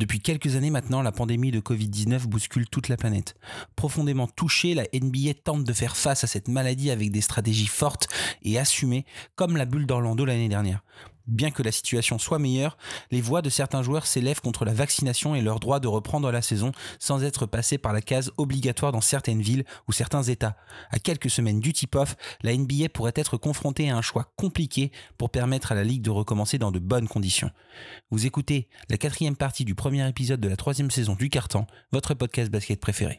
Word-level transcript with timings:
Depuis 0.00 0.20
quelques 0.20 0.56
années 0.56 0.70
maintenant, 0.70 1.02
la 1.02 1.12
pandémie 1.12 1.50
de 1.50 1.60
Covid-19 1.60 2.20
bouscule 2.20 2.66
toute 2.66 2.88
la 2.88 2.96
planète. 2.96 3.34
Profondément 3.76 4.26
touchée, 4.26 4.72
la 4.72 4.84
NBA 4.94 5.34
tente 5.44 5.62
de 5.62 5.72
faire 5.74 5.94
face 5.94 6.24
à 6.24 6.26
cette 6.26 6.48
maladie 6.48 6.90
avec 6.90 7.10
des 7.10 7.20
stratégies 7.20 7.66
fortes 7.66 8.08
et 8.42 8.58
assumées, 8.58 9.04
comme 9.36 9.58
la 9.58 9.66
bulle 9.66 9.84
d'Orlando 9.84 10.24
l'année 10.24 10.48
dernière. 10.48 10.82
Bien 11.30 11.52
que 11.52 11.62
la 11.62 11.70
situation 11.70 12.18
soit 12.18 12.40
meilleure, 12.40 12.76
les 13.12 13.20
voix 13.20 13.40
de 13.40 13.50
certains 13.50 13.82
joueurs 13.82 14.06
s'élèvent 14.06 14.40
contre 14.40 14.64
la 14.64 14.74
vaccination 14.74 15.36
et 15.36 15.40
leur 15.40 15.60
droit 15.60 15.78
de 15.78 15.86
reprendre 15.86 16.30
la 16.32 16.42
saison 16.42 16.72
sans 16.98 17.22
être 17.22 17.46
passés 17.46 17.78
par 17.78 17.92
la 17.92 18.00
case 18.00 18.32
obligatoire 18.36 18.90
dans 18.90 19.00
certaines 19.00 19.40
villes 19.40 19.64
ou 19.86 19.92
certains 19.92 20.24
États. 20.24 20.56
À 20.90 20.98
quelques 20.98 21.30
semaines 21.30 21.60
du 21.60 21.72
tip-off, 21.72 22.16
la 22.42 22.56
NBA 22.56 22.88
pourrait 22.92 23.12
être 23.14 23.36
confrontée 23.36 23.90
à 23.90 23.96
un 23.96 24.02
choix 24.02 24.32
compliqué 24.36 24.90
pour 25.18 25.30
permettre 25.30 25.70
à 25.70 25.76
la 25.76 25.84
Ligue 25.84 26.02
de 26.02 26.10
recommencer 26.10 26.58
dans 26.58 26.72
de 26.72 26.80
bonnes 26.80 27.06
conditions. 27.06 27.52
Vous 28.10 28.26
écoutez 28.26 28.68
la 28.88 28.98
quatrième 28.98 29.36
partie 29.36 29.64
du 29.64 29.76
premier 29.76 30.08
épisode 30.08 30.40
de 30.40 30.48
la 30.48 30.56
troisième 30.56 30.90
saison 30.90 31.14
du 31.14 31.30
Carton, 31.30 31.64
votre 31.92 32.14
podcast 32.14 32.50
basket 32.50 32.80
préféré. 32.80 33.18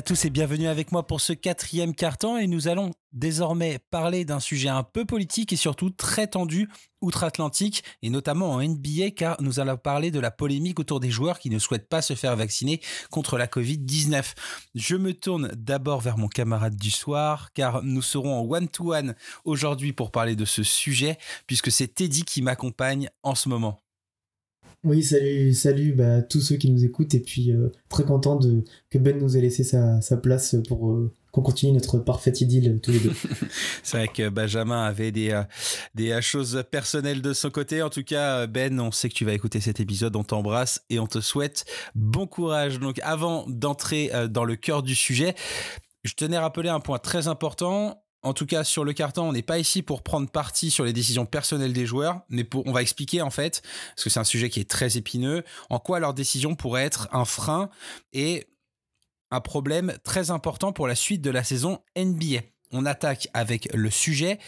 À 0.00 0.02
tous 0.02 0.24
et 0.24 0.30
bienvenue 0.30 0.66
avec 0.66 0.92
moi 0.92 1.06
pour 1.06 1.20
ce 1.20 1.34
quatrième 1.34 1.94
carton 1.94 2.38
et 2.38 2.46
nous 2.46 2.68
allons 2.68 2.90
désormais 3.12 3.78
parler 3.90 4.24
d'un 4.24 4.40
sujet 4.40 4.70
un 4.70 4.82
peu 4.82 5.04
politique 5.04 5.52
et 5.52 5.56
surtout 5.56 5.90
très 5.90 6.26
tendu 6.26 6.70
outre-Atlantique 7.02 7.84
et 8.00 8.08
notamment 8.08 8.50
en 8.52 8.62
NBA 8.62 9.10
car 9.14 9.36
nous 9.42 9.60
allons 9.60 9.76
parler 9.76 10.10
de 10.10 10.18
la 10.18 10.30
polémique 10.30 10.80
autour 10.80 11.00
des 11.00 11.10
joueurs 11.10 11.38
qui 11.38 11.50
ne 11.50 11.58
souhaitent 11.58 11.90
pas 11.90 12.00
se 12.00 12.14
faire 12.14 12.34
vacciner 12.34 12.80
contre 13.10 13.36
la 13.36 13.46
Covid-19. 13.46 14.32
Je 14.74 14.96
me 14.96 15.12
tourne 15.12 15.50
d'abord 15.54 16.00
vers 16.00 16.16
mon 16.16 16.28
camarade 16.28 16.76
du 16.76 16.90
soir 16.90 17.52
car 17.52 17.82
nous 17.82 18.00
serons 18.00 18.40
en 18.40 18.50
one-to-one 18.50 19.14
aujourd'hui 19.44 19.92
pour 19.92 20.12
parler 20.12 20.34
de 20.34 20.46
ce 20.46 20.62
sujet 20.62 21.18
puisque 21.46 21.70
c'est 21.70 21.88
Teddy 21.88 22.24
qui 22.24 22.40
m'accompagne 22.40 23.10
en 23.22 23.34
ce 23.34 23.50
moment. 23.50 23.82
Oui, 24.82 25.02
salut, 25.02 25.52
salut 25.52 25.92
bah, 25.92 26.22
tous 26.22 26.40
ceux 26.40 26.56
qui 26.56 26.70
nous 26.70 26.86
écoutent 26.86 27.14
et 27.14 27.20
puis 27.20 27.52
euh, 27.52 27.68
très 27.90 28.04
content 28.04 28.36
de, 28.36 28.64
que 28.88 28.96
Ben 28.96 29.18
nous 29.18 29.36
ait 29.36 29.42
laissé 29.42 29.62
sa, 29.62 30.00
place 30.16 30.56
pour 30.68 30.92
euh, 30.92 31.12
qu'on 31.32 31.42
continue 31.42 31.72
notre 31.72 31.98
parfaite 31.98 32.40
idylle 32.40 32.80
tous 32.82 32.92
les 32.92 33.00
deux. 33.00 33.12
C'est 33.82 33.98
vrai 33.98 34.08
que 34.08 34.30
Benjamin 34.30 34.82
avait 34.82 35.12
des, 35.12 35.32
euh, 35.32 35.42
des 35.94 36.18
choses 36.22 36.64
personnelles 36.70 37.20
de 37.20 37.34
son 37.34 37.50
côté. 37.50 37.82
En 37.82 37.90
tout 37.90 38.04
cas, 38.04 38.46
Ben, 38.46 38.80
on 38.80 38.90
sait 38.90 39.10
que 39.10 39.14
tu 39.14 39.26
vas 39.26 39.34
écouter 39.34 39.60
cet 39.60 39.80
épisode, 39.80 40.16
on 40.16 40.24
t'embrasse 40.24 40.82
et 40.88 40.98
on 40.98 41.06
te 41.06 41.20
souhaite 41.20 41.66
bon 41.94 42.26
courage. 42.26 42.80
Donc 42.80 43.00
avant 43.02 43.44
d'entrer 43.48 44.10
dans 44.30 44.44
le 44.44 44.56
cœur 44.56 44.82
du 44.82 44.94
sujet, 44.94 45.34
je 46.04 46.14
tenais 46.14 46.38
à 46.38 46.40
rappeler 46.40 46.70
un 46.70 46.80
point 46.80 46.98
très 46.98 47.28
important 47.28 48.02
en 48.22 48.34
tout 48.34 48.46
cas, 48.46 48.64
sur 48.64 48.84
le 48.84 48.92
carton, 48.92 49.22
on 49.22 49.32
n'est 49.32 49.42
pas 49.42 49.58
ici 49.58 49.82
pour 49.82 50.02
prendre 50.02 50.28
parti 50.28 50.70
sur 50.70 50.84
les 50.84 50.92
décisions 50.92 51.24
personnelles 51.24 51.72
des 51.72 51.86
joueurs, 51.86 52.20
mais 52.28 52.46
on 52.54 52.72
va 52.72 52.82
expliquer 52.82 53.22
en 53.22 53.30
fait, 53.30 53.62
parce 53.94 54.04
que 54.04 54.10
c'est 54.10 54.20
un 54.20 54.24
sujet 54.24 54.50
qui 54.50 54.60
est 54.60 54.68
très 54.68 54.96
épineux, 54.96 55.42
en 55.70 55.78
quoi 55.78 56.00
leur 56.00 56.12
décision 56.12 56.54
pourrait 56.54 56.84
être 56.84 57.08
un 57.12 57.24
frein 57.24 57.70
et 58.12 58.46
un 59.30 59.40
problème 59.40 59.96
très 60.04 60.30
important 60.30 60.72
pour 60.72 60.86
la 60.86 60.94
suite 60.94 61.22
de 61.22 61.30
la 61.30 61.44
saison 61.44 61.80
NBA. 61.96 62.40
On 62.72 62.84
attaque 62.84 63.28
avec 63.32 63.72
le 63.72 63.90
sujet. 63.90 64.38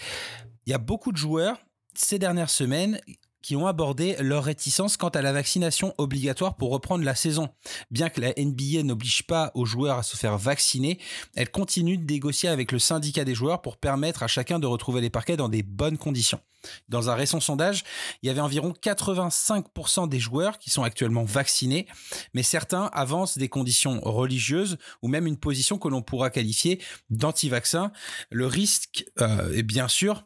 Il 0.66 0.70
y 0.70 0.74
a 0.74 0.78
beaucoup 0.78 1.12
de 1.12 1.16
joueurs 1.16 1.56
ces 1.94 2.18
dernières 2.18 2.50
semaines 2.50 3.00
qui 3.42 3.56
ont 3.56 3.66
abordé 3.66 4.16
leur 4.20 4.44
réticence 4.44 4.96
quant 4.96 5.08
à 5.08 5.22
la 5.22 5.32
vaccination 5.32 5.94
obligatoire 5.98 6.56
pour 6.56 6.70
reprendre 6.70 7.04
la 7.04 7.14
saison. 7.14 7.48
Bien 7.90 8.08
que 8.08 8.20
la 8.20 8.32
NBA 8.36 8.82
n'oblige 8.84 9.24
pas 9.26 9.50
aux 9.54 9.66
joueurs 9.66 9.98
à 9.98 10.02
se 10.02 10.16
faire 10.16 10.38
vacciner, 10.38 10.98
elle 11.34 11.50
continue 11.50 11.98
de 11.98 12.10
négocier 12.10 12.48
avec 12.48 12.72
le 12.72 12.78
syndicat 12.78 13.24
des 13.24 13.34
joueurs 13.34 13.62
pour 13.62 13.76
permettre 13.76 14.22
à 14.22 14.28
chacun 14.28 14.58
de 14.58 14.66
retrouver 14.66 15.00
les 15.00 15.10
parquets 15.10 15.36
dans 15.36 15.48
des 15.48 15.62
bonnes 15.62 15.98
conditions. 15.98 16.40
Dans 16.88 17.10
un 17.10 17.14
récent 17.14 17.40
sondage, 17.40 17.84
il 18.22 18.26
y 18.26 18.30
avait 18.30 18.40
environ 18.40 18.72
85% 18.80 20.08
des 20.08 20.20
joueurs 20.20 20.58
qui 20.58 20.70
sont 20.70 20.82
actuellement 20.82 21.24
vaccinés, 21.24 21.86
mais 22.34 22.42
certains 22.42 22.90
avancent 22.92 23.38
des 23.38 23.48
conditions 23.48 24.00
religieuses 24.00 24.78
ou 25.02 25.08
même 25.08 25.26
une 25.26 25.36
position 25.36 25.78
que 25.78 25.88
l'on 25.88 26.02
pourra 26.02 26.30
qualifier 26.30 26.80
d'anti-vaccin. 27.10 27.92
Le 28.30 28.46
risque 28.46 29.04
euh, 29.20 29.52
est 29.52 29.62
bien 29.62 29.88
sûr 29.88 30.24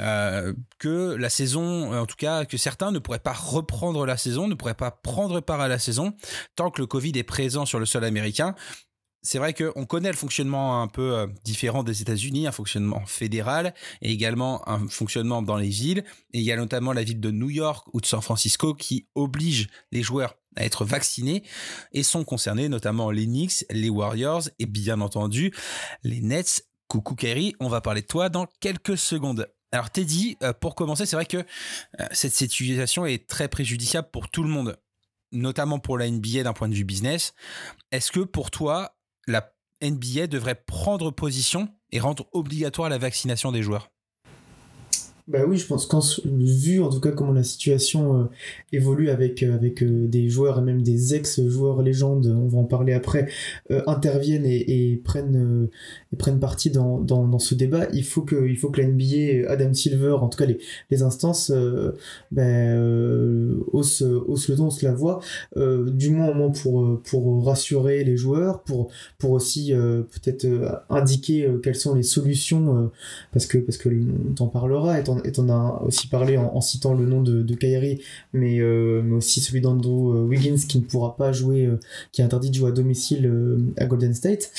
euh, 0.00 0.52
que 0.78 1.14
la 1.14 1.30
saison, 1.30 1.98
en 1.98 2.06
tout 2.06 2.16
cas, 2.16 2.44
que 2.44 2.56
certains 2.56 2.90
ne 2.90 2.98
pourraient 2.98 3.18
pas 3.18 3.32
reprendre 3.32 4.06
la 4.06 4.16
saison, 4.16 4.48
ne 4.48 4.54
pourraient 4.54 4.74
pas 4.74 4.90
prendre 4.90 5.40
part 5.40 5.60
à 5.60 5.68
la 5.68 5.78
saison 5.78 6.14
tant 6.56 6.70
que 6.70 6.80
le 6.80 6.86
Covid 6.86 7.12
est 7.16 7.24
présent 7.24 7.66
sur 7.66 7.78
le 7.78 7.86
sol 7.86 8.04
américain. 8.04 8.54
C'est 9.20 9.38
vrai 9.38 9.52
qu'on 9.52 9.84
connaît 9.84 10.10
le 10.10 10.16
fonctionnement 10.16 10.80
un 10.80 10.86
peu 10.86 11.16
euh, 11.16 11.26
différent 11.44 11.82
des 11.82 12.02
États-Unis, 12.02 12.46
un 12.46 12.52
fonctionnement 12.52 13.04
fédéral 13.04 13.74
et 14.00 14.12
également 14.12 14.66
un 14.68 14.86
fonctionnement 14.88 15.42
dans 15.42 15.56
les 15.56 15.68
villes. 15.68 16.04
Et 16.32 16.38
il 16.38 16.44
y 16.44 16.52
a 16.52 16.56
notamment 16.56 16.92
la 16.92 17.02
ville 17.02 17.20
de 17.20 17.30
New 17.30 17.50
York 17.50 17.88
ou 17.92 18.00
de 18.00 18.06
San 18.06 18.22
Francisco 18.22 18.74
qui 18.74 19.08
oblige 19.14 19.68
les 19.90 20.02
joueurs 20.02 20.36
à 20.56 20.64
être 20.64 20.84
vaccinés 20.84 21.42
et 21.92 22.02
sont 22.02 22.24
concernés 22.24 22.68
notamment 22.68 23.10
les 23.10 23.26
Knicks, 23.26 23.64
les 23.70 23.90
Warriors 23.90 24.48
et 24.58 24.66
bien 24.66 25.00
entendu 25.00 25.52
les 26.04 26.20
Nets. 26.20 26.64
Coucou 26.86 27.14
Kerry, 27.14 27.54
on 27.60 27.68
va 27.68 27.82
parler 27.82 28.00
de 28.00 28.06
toi 28.06 28.30
dans 28.30 28.46
quelques 28.60 28.96
secondes. 28.96 29.46
Alors 29.72 29.90
Teddy, 29.90 30.36
euh, 30.42 30.52
pour 30.52 30.74
commencer, 30.74 31.04
c'est 31.04 31.16
vrai 31.16 31.26
que 31.26 31.38
euh, 31.38 32.06
cette 32.12 32.34
situation 32.34 33.04
est 33.04 33.28
très 33.28 33.48
préjudiciable 33.48 34.08
pour 34.10 34.30
tout 34.30 34.42
le 34.42 34.48
monde, 34.48 34.78
notamment 35.32 35.78
pour 35.78 35.98
la 35.98 36.10
NBA 36.10 36.42
d'un 36.42 36.54
point 36.54 36.68
de 36.68 36.74
vue 36.74 36.84
business. 36.84 37.34
Est-ce 37.92 38.10
que 38.10 38.20
pour 38.20 38.50
toi, 38.50 38.96
la 39.26 39.52
NBA 39.82 40.26
devrait 40.26 40.54
prendre 40.54 41.10
position 41.10 41.68
et 41.90 42.00
rendre 42.00 42.28
obligatoire 42.32 42.88
la 42.88 42.98
vaccination 42.98 43.52
des 43.52 43.62
joueurs? 43.62 43.90
Bah 45.28 45.40
oui, 45.46 45.58
je 45.58 45.66
pense 45.66 45.84
qu'en 45.84 46.00
vu 46.24 46.80
en 46.80 46.88
tout 46.88 47.00
cas 47.00 47.10
comment 47.10 47.32
la 47.32 47.42
situation 47.42 48.18
euh, 48.18 48.24
évolue 48.72 49.10
avec 49.10 49.42
euh, 49.42 49.54
avec 49.54 49.82
euh, 49.82 50.06
des 50.06 50.30
joueurs 50.30 50.58
et 50.58 50.62
même 50.62 50.80
des 50.80 51.14
ex-joueurs 51.14 51.82
légendes, 51.82 52.26
on 52.26 52.48
va 52.48 52.58
en 52.58 52.64
parler 52.64 52.94
après, 52.94 53.28
interviennent 53.86 54.46
et, 54.46 54.92
et 54.92 54.96
prennent 54.96 55.68
et 56.14 56.16
prennent 56.16 56.40
partie 56.40 56.70
dans, 56.70 56.98
dans, 56.98 57.26
dans, 57.26 57.38
ce 57.38 57.54
débat, 57.54 57.88
il 57.92 58.04
faut 58.04 58.22
que 58.22 58.48
il 58.48 58.56
faut 58.56 58.70
que 58.70 58.80
la 58.80 58.88
NBA, 58.88 59.50
Adam 59.50 59.74
Silver, 59.74 60.16
en 60.20 60.28
tout 60.28 60.38
cas 60.38 60.46
les, 60.46 60.58
les 60.90 61.02
instances, 61.02 61.52
ben, 62.32 63.60
haussent, 63.72 64.02
haussent 64.02 64.48
le 64.48 64.56
ton, 64.56 64.68
haussent 64.68 64.82
la 64.82 64.94
voix, 64.94 65.20
du 65.56 66.10
moins 66.10 66.30
au 66.30 66.34
moins 66.34 66.50
pour 66.50 67.02
pour 67.02 67.44
rassurer 67.44 68.02
les 68.02 68.16
joueurs, 68.16 68.62
pour 68.62 68.90
pour 69.18 69.32
aussi 69.32 69.72
peut-être 69.72 70.46
indiquer 70.88 71.50
quelles 71.62 71.74
sont 71.74 71.94
les 71.94 72.02
solutions, 72.02 72.90
parce 73.32 73.44
que 73.44 73.58
parce 73.58 73.76
que 73.76 73.90
t'en 74.34 74.46
parlera 74.46 74.98
étant 74.98 75.17
et 75.24 75.32
on 75.38 75.48
a 75.48 75.82
aussi 75.84 76.08
parlé 76.08 76.36
en, 76.36 76.60
citant 76.60 76.94
le 76.94 77.06
nom 77.06 77.22
de, 77.22 77.42
de 77.42 77.54
Kyrie, 77.54 78.00
mais, 78.32 78.60
euh, 78.60 79.02
mais 79.04 79.16
aussi 79.16 79.40
celui 79.40 79.60
d'Andrew 79.60 80.14
euh, 80.14 80.22
Wiggins 80.24 80.56
qui 80.68 80.78
ne 80.78 80.84
pourra 80.84 81.16
pas 81.16 81.32
jouer, 81.32 81.66
euh, 81.66 81.78
qui 82.12 82.20
est 82.20 82.24
interdit 82.24 82.50
de 82.50 82.54
jouer 82.54 82.70
à 82.70 82.72
domicile 82.72 83.30
à 83.76 83.86
Golden 83.86 84.14
State. 84.14 84.50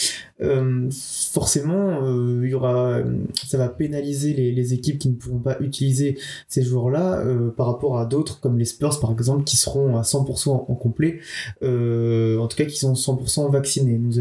forcément, 1.34 2.00
il 2.42 2.50
y 2.50 2.54
aura, 2.54 3.00
ça 3.48 3.58
va 3.58 3.70
pénaliser 3.70 4.34
les, 4.34 4.74
équipes 4.74 5.00
qui 5.00 5.10
ne 5.10 5.16
pourront 5.16 5.40
pas 5.40 5.58
utiliser 5.62 6.18
ces 6.48 6.62
joueurs-là 6.62 7.24
par 7.58 7.66
rapport 7.66 7.98
à 7.98 8.06
d'autres 8.06 8.40
comme 8.40 8.60
les 8.60 8.66
Spurs 8.66 9.00
par 9.00 9.12
exemple 9.12 9.44
qui 9.46 9.58
seront 9.58 9.98
à 9.98 10.02
100% 10.02 10.50
en, 10.50 10.76
complet, 10.76 11.20
en 11.62 12.48
tout 12.48 12.58
cas 12.58 12.66
qui 12.66 12.78
sont 12.78 12.94
100% 12.94 13.52
vaccinés. 13.52 13.98
Nous 13.98 14.20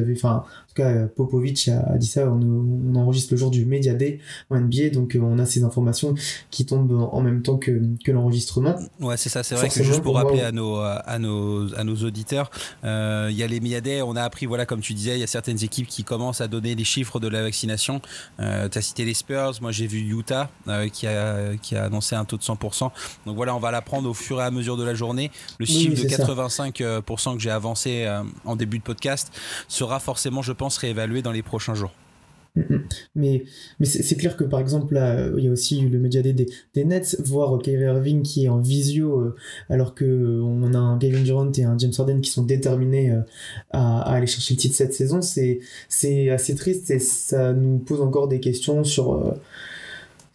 cas, 0.83 1.07
Popovic 1.07 1.69
a, 1.69 1.97
dit 1.97 2.07
ça, 2.07 2.29
on, 2.31 2.95
enregistre 2.95 3.35
le 3.35 3.39
jour 3.39 3.51
du 3.51 3.65
Media 3.65 3.95
Day 3.95 4.19
en 4.51 4.61
NBA, 4.61 4.91
donc 4.93 5.15
euh, 5.15 5.21
on 5.21 5.39
a 5.39 5.47
ces 5.47 5.65
informations 5.65 6.15
qui 6.51 6.67
tombent 6.67 7.09
en 7.13 7.21
même 7.21 7.43
temps 7.43 7.57
que, 7.57 7.81
que 8.05 8.13
l'enregistrement. 8.13 8.77
Ouais, 9.01 9.17
c'est 9.17 9.29
ça, 9.29 9.43
c'est 9.43 9.55
vrai 9.55 9.69
que 9.69 9.83
juste 9.83 10.03
pour, 10.03 10.17
rappeler 10.17 10.41
à, 10.41 10.53
nos, 10.53 10.77
à, 10.77 11.19
nos, 11.19 11.75
à 11.75 11.85
nos 11.85 11.97
auditeurs, 11.97 12.51
euh, 12.85 13.29
il 13.31 13.37
y 13.37 13.43
a 13.43 13.47
les 13.47 13.61
Media 13.61 13.81
Day, 13.81 14.03
on 14.03 14.17
a 14.17 14.23
appris, 14.23 14.47
voilà, 14.47 14.67
comme 14.67 14.81
tu 14.81 14.95
disais, 14.95 15.17
il 15.17 15.21
y 15.21 15.25
a 15.25 15.29
certaines 15.29 15.63
équipes 15.63 15.87
qui 15.87 16.05
commencent 16.05 16.41
à 16.41 16.49
donner 16.49 16.75
les 16.75 16.85
chiffres 16.85 17.21
de 17.21 17.29
la 17.29 17.43
vaccination. 17.43 18.01
Euh, 18.41 18.69
tu 18.69 18.79
as 18.79 18.83
cité 18.83 19.05
les 19.05 19.15
Spurs, 19.15 19.55
moi 19.61 19.73
j'ai 19.73 19.87
vu 19.87 19.99
Utah 19.99 20.51
qui, 20.93 21.07
a, 21.07 21.57
qui 21.61 21.77
a 21.77 21.85
annoncé 21.85 22.15
un 22.15 22.25
taux 22.25 22.37
de 22.37 22.43
100%. 22.43 22.91
Donc 23.27 23.37
voilà, 23.37 23.55
on 23.55 23.61
va 23.61 23.71
l'apprendre 23.71 24.09
au 24.09 24.15
fur 24.15 24.41
et 24.41 24.45
à 24.45 24.51
mesure 24.51 24.77
de 24.77 24.85
la 24.85 24.95
journée. 24.95 25.31
Le 25.59 25.67
chiffre 25.67 25.95
de 25.95 26.09
85% 26.09 27.35
que 27.35 27.41
j'ai 27.41 27.51
avancé 27.51 28.09
en 28.45 28.57
début 28.57 28.79
de 28.79 28.85
podcast 28.85 29.33
sera 29.69 30.01
forcément, 30.01 30.43
je 30.43 30.53
pense, 30.53 30.68
réévalué 30.77 31.23
dans 31.23 31.33
les 31.33 31.43
prochains 31.43 31.75
jours. 31.75 31.93
Mais, 33.15 33.45
c'est 33.83 34.17
clair 34.17 34.37
que 34.37 34.45
par 34.45 34.61
exemple, 34.61 34.95
là, 34.95 35.29
il 35.37 35.45
y 35.45 35.49
a 35.49 35.51
aussi 35.51 35.81
le 35.81 35.99
média 35.99 36.23
des, 36.23 36.33
des 36.33 36.85
Nets, 36.85 37.17
voir 37.25 37.59
Kyrie 37.59 37.85
Irving 37.85 38.23
qui 38.23 38.47
est 38.47 38.49
en 38.49 38.59
visio, 38.59 39.21
euh, 39.21 39.37
alors 39.69 39.95
qu'on 39.95 40.75
a 40.75 40.79
un 40.79 40.99
Kevin 40.99 41.25
Durant 41.25 41.53
et 41.53 41.65
un 41.65 41.79
James 41.79 41.93
Harden 41.97 42.21
qui 42.21 42.31
sont 42.31 42.43
déterminés 42.43 43.13
euh, 43.13 43.21
à, 43.71 44.03
aller 44.13 44.27
chercher 44.27 44.55
le 44.55 44.59
titre 44.59 44.75
cette 44.75 44.95
saison, 44.95 45.21
c'est 45.23 46.31
assez 46.31 46.55
triste 46.55 46.91
et 46.91 46.99
ça 46.99 47.53
nous 47.53 47.79
pose 47.79 48.01
encore 48.01 48.29
des 48.29 48.41
questions 48.41 48.85
sur. 48.85 49.37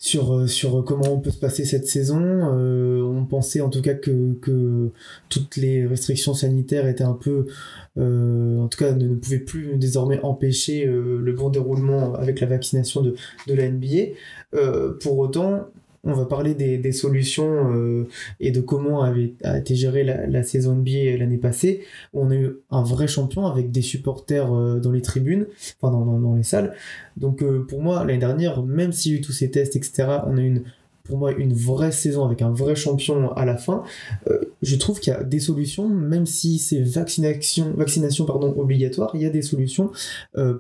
Euh, 0.04 0.48
sur, 0.48 0.50
sur 0.50 0.84
comment 0.84 1.14
on 1.14 1.20
peut 1.20 1.32
se 1.32 1.40
passer 1.40 1.66
cette 1.66 1.88
saison. 1.88 2.20
on 2.22 3.14
on 3.24 3.26
pensait 3.26 3.62
en 3.62 3.70
tout 3.70 3.82
cas 3.82 3.94
que, 3.94 4.34
que 4.42 4.90
toutes 5.30 5.56
les 5.56 5.86
restrictions 5.86 6.34
sanitaires 6.34 6.88
étaient 6.88 7.04
un 7.04 7.14
peu, 7.14 7.46
euh, 7.98 8.60
en 8.60 8.68
tout 8.68 8.78
cas, 8.78 8.92
ne, 8.92 9.16
pouvaient 9.16 9.40
plus 9.40 9.78
désormais 9.78 10.20
empêcher 10.24 10.86
euh, 10.86 11.20
le 11.20 11.34
bon 11.34 11.50
déroulement 11.50 12.16
avec 12.16 12.42
la 12.42 12.48
vaccination 12.48 13.02
de, 13.02 13.16
de 13.48 13.54
la 13.54 13.70
NBA. 13.70 14.14
Euh, 14.56 14.94
pour 15.00 15.18
autant, 15.20 15.68
on 16.04 16.14
va 16.14 16.26
parler 16.26 16.54
des, 16.54 16.92
solutions 16.92 17.74
euh, 17.74 18.08
et 18.40 18.52
de 18.52 18.60
comment 18.60 19.04
avait, 19.04 19.34
a 19.44 19.58
été 19.58 19.76
gérée 19.76 20.04
la, 20.04 20.44
saison 20.44 20.76
NBA 20.76 21.18
l'année 21.18 21.38
passée. 21.38 21.82
On 22.14 22.30
a 22.30 22.36
eu 22.36 22.58
un 22.72 22.84
vrai 22.84 23.08
champion 23.08 23.46
avec 23.48 23.72
des 23.72 23.82
supporters 23.82 24.54
euh, 24.54 24.80
dans 24.80 24.92
les 24.92 25.02
tribunes, 25.02 25.48
enfin 25.82 25.94
dans, 25.94 26.36
les 26.36 26.44
salles. 26.44 26.74
Donc 27.16 27.42
euh, 27.42 27.66
pour 27.66 27.82
moi, 27.82 28.00
l'année 28.04 28.20
dernière, 28.20 28.62
même 28.64 28.92
s'il 28.92 29.14
y 29.14 29.16
a 29.16 29.18
eu 29.20 29.22
tous 29.22 29.32
ces 29.32 29.50
tests, 29.50 29.76
etc., 29.78 30.20
on 30.28 30.38
a 30.38 30.42
eu 30.42 30.64
pour 31.04 31.18
moi 31.18 31.34
une 31.34 31.54
vraie 31.54 31.92
saison 31.92 32.26
avec 32.26 32.42
un 32.42 32.52
vrai 32.52 32.76
champion 32.76 33.34
à 33.34 33.44
la 33.44 33.58
fin. 33.58 33.84
Je 34.62 34.76
trouve 34.78 35.02
qu'il 35.02 35.12
y 35.12 35.16
a 35.16 35.22
des 35.22 35.42
solutions, 35.42 35.90
même 35.90 36.26
si 36.26 36.60
c'est 36.60 36.82
vaccination, 36.82 37.74
vaccination 37.76 38.24
pardon, 38.24 38.54
obligatoire, 38.58 39.12
il 39.14 39.22
y 39.22 39.26
a 39.26 39.30
des 39.30 39.42
solutions 39.42 39.92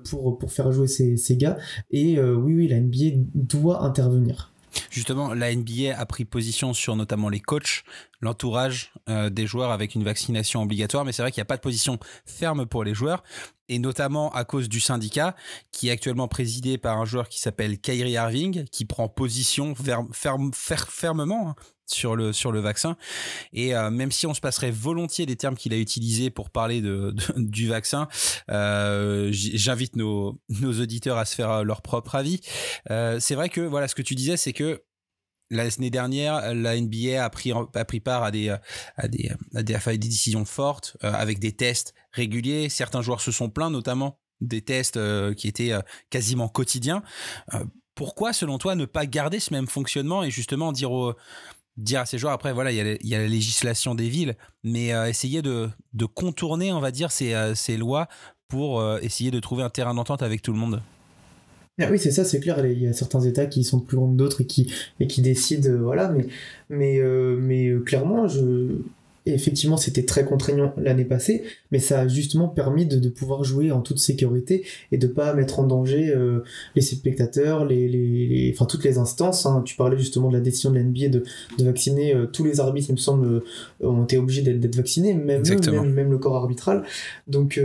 pour, 0.03 0.37
faire 0.49 0.73
jouer 0.73 0.87
ces, 0.87 1.37
gars. 1.37 1.57
Et 1.91 2.21
oui, 2.21 2.55
oui, 2.55 2.67
la 2.67 2.81
NBA 2.81 3.23
doit 3.35 3.83
intervenir. 3.83 4.53
Justement, 4.93 5.33
la 5.33 5.55
NBA 5.55 5.97
a 5.97 6.05
pris 6.05 6.23
position 6.23 6.71
sur 6.71 6.95
notamment 6.95 7.27
les 7.27 7.39
coachs, 7.39 7.83
l'entourage 8.21 8.93
euh, 9.09 9.31
des 9.31 9.47
joueurs 9.47 9.71
avec 9.71 9.95
une 9.95 10.03
vaccination 10.03 10.61
obligatoire, 10.61 11.03
mais 11.03 11.11
c'est 11.11 11.23
vrai 11.23 11.31
qu'il 11.31 11.41
n'y 11.41 11.45
a 11.45 11.45
pas 11.45 11.57
de 11.57 11.61
position 11.61 11.97
ferme 12.27 12.67
pour 12.67 12.83
les 12.83 12.93
joueurs, 12.93 13.23
et 13.69 13.79
notamment 13.79 14.31
à 14.33 14.45
cause 14.45 14.69
du 14.69 14.79
syndicat, 14.79 15.35
qui 15.71 15.87
est 15.87 15.91
actuellement 15.91 16.27
présidé 16.27 16.77
par 16.77 16.99
un 16.99 17.05
joueur 17.05 17.27
qui 17.27 17.39
s'appelle 17.39 17.79
Kyrie 17.79 18.11
Irving, 18.11 18.65
qui 18.65 18.85
prend 18.85 19.09
position 19.09 19.73
ferme, 19.73 20.09
ferme, 20.13 20.51
ferme, 20.53 20.85
fermement 20.87 21.49
hein, 21.49 21.55
sur 21.87 22.15
le, 22.15 22.31
sur 22.31 22.51
le 22.51 22.59
vaccin. 22.59 22.95
Et 23.51 23.75
euh, 23.75 23.89
même 23.89 24.11
si 24.11 24.27
on 24.27 24.35
se 24.35 24.41
passerait 24.41 24.69
volontiers 24.69 25.25
des 25.25 25.37
termes 25.37 25.55
qu'il 25.55 25.73
a 25.73 25.77
utilisés 25.77 26.29
pour 26.29 26.51
parler 26.51 26.83
du 27.35 27.67
vaccin, 27.67 28.07
euh, 28.51 29.29
j'invite 29.31 29.95
nos, 29.95 30.39
nos 30.49 30.79
auditeurs 30.79 31.17
à 31.17 31.25
se 31.25 31.33
faire 31.33 31.63
leur 31.63 31.81
propre 31.81 32.13
avis. 32.13 32.41
C'est 32.89 33.33
vrai 33.33 33.49
que 33.49 33.61
voilà, 33.61 33.87
ce 33.87 33.95
que 33.95 34.03
tu 34.03 34.13
disais, 34.13 34.37
c'est 34.37 34.53
que 34.53 34.82
L'année 35.53 35.91
dernière, 35.91 36.53
la 36.55 36.79
NBA 36.79 37.23
a 37.23 37.29
pris, 37.29 37.51
a 37.51 37.85
pris 37.85 37.99
part 37.99 38.23
à 38.23 38.31
des, 38.31 38.49
à 38.49 39.07
des, 39.07 39.31
à 39.53 39.61
des, 39.61 39.75
à 39.75 39.91
des 39.91 39.97
décisions 39.99 40.45
fortes, 40.45 40.97
euh, 41.03 41.13
avec 41.13 41.37
des 41.37 41.51
tests 41.51 41.93
réguliers. 42.11 42.69
Certains 42.69 43.03
joueurs 43.03 43.21
se 43.21 43.31
sont 43.31 43.49
plaints, 43.49 43.69
notamment 43.69 44.17
des 44.41 44.63
tests 44.63 44.97
euh, 44.97 45.35
qui 45.35 45.47
étaient 45.47 45.71
euh, 45.71 45.81
quasiment 46.09 46.49
quotidiens. 46.49 47.03
pourquoi, 47.93 48.33
selon 48.33 48.57
toi, 48.57 48.73
ne 48.73 48.85
pas 48.85 49.05
garder 49.05 49.39
ce 49.39 49.53
même 49.53 49.67
fonctionnement 49.67 50.23
et 50.23 50.31
justement 50.31 50.71
dire 50.71 50.91
aux, 50.91 51.13
dire 51.77 51.99
à 52.01 52.07
ces 52.07 52.17
joueurs, 52.17 52.33
après, 52.33 52.51
voilà, 52.51 52.71
il 52.71 52.97
y, 53.03 53.09
y, 53.09 53.15
a 53.15 53.19
la 53.19 53.27
législation 53.27 53.93
des 53.93 54.09
villes, 54.09 54.35
mais 54.63 54.87
essayer 55.07 55.43
de, 55.43 55.69
de, 55.93 56.05
contourner, 56.05 56.73
on 56.73 56.79
va 56.79 56.89
dire, 56.89 57.11
ces, 57.11 57.53
ces 57.55 57.77
lois 57.77 58.07
pour 58.47 58.83
essayer 58.99 59.29
de 59.29 59.39
trouver 59.39 59.61
un 59.61 59.69
terrain 59.69 59.93
d'entente 59.93 60.23
avec 60.23 60.41
tout 60.41 60.51
le 60.51 60.57
monde? 60.57 60.81
Ah 61.79 61.87
oui, 61.89 61.97
c'est 61.97 62.11
ça, 62.11 62.23
c'est 62.23 62.39
clair. 62.39 62.63
Il 62.65 62.81
y 62.83 62.87
a 62.87 62.93
certains 62.93 63.21
États 63.21 63.47
qui 63.47 63.63
sont 63.63 63.79
plus 63.79 63.97
grands 63.97 64.11
que 64.11 64.17
d'autres 64.17 64.41
et 64.41 64.45
qui, 64.45 64.71
et 64.99 65.07
qui 65.07 65.21
décident, 65.23 65.69
euh, 65.69 65.77
voilà. 65.77 66.09
Mais, 66.09 66.27
mais, 66.69 66.99
euh, 66.99 67.35
mais 67.39 67.67
euh, 67.67 67.79
clairement, 67.79 68.27
je... 68.27 68.77
effectivement, 69.25 69.75
c'était 69.75 70.03
très 70.03 70.23
contraignant 70.23 70.71
l'année 70.77 71.03
passée, 71.03 71.43
mais 71.71 71.79
ça 71.79 72.01
a 72.01 72.07
justement 72.07 72.47
permis 72.47 72.85
de, 72.85 72.99
de, 72.99 73.09
pouvoir 73.09 73.43
jouer 73.43 73.71
en 73.71 73.81
toute 73.81 73.97
sécurité 73.97 74.63
et 74.91 74.99
de 74.99 75.07
pas 75.07 75.33
mettre 75.33 75.59
en 75.59 75.63
danger 75.63 76.13
euh, 76.15 76.43
les 76.75 76.83
spectateurs, 76.83 77.65
les, 77.65 77.87
les, 77.87 78.27
les, 78.27 78.51
enfin 78.53 78.65
toutes 78.65 78.83
les 78.83 78.99
instances. 78.99 79.47
Hein. 79.47 79.63
Tu 79.65 79.75
parlais 79.75 79.97
justement 79.97 80.29
de 80.29 80.35
la 80.35 80.41
décision 80.41 80.69
de 80.69 80.75
la 80.75 80.83
NBA 80.83 81.07
de, 81.07 81.23
de 81.57 81.63
vacciner 81.63 82.13
euh, 82.13 82.27
tous 82.27 82.43
les 82.43 82.59
arbitres, 82.59 82.89
il 82.89 82.93
me 82.93 82.97
semble, 82.97 83.41
ont 83.81 84.03
été 84.03 84.19
obligés 84.19 84.43
d'être 84.43 84.75
vaccinés, 84.75 85.15
même, 85.15 85.41
même, 85.41 85.91
même, 85.91 86.11
le 86.11 86.17
corps 86.19 86.35
arbitral. 86.35 86.83
Donc 87.27 87.59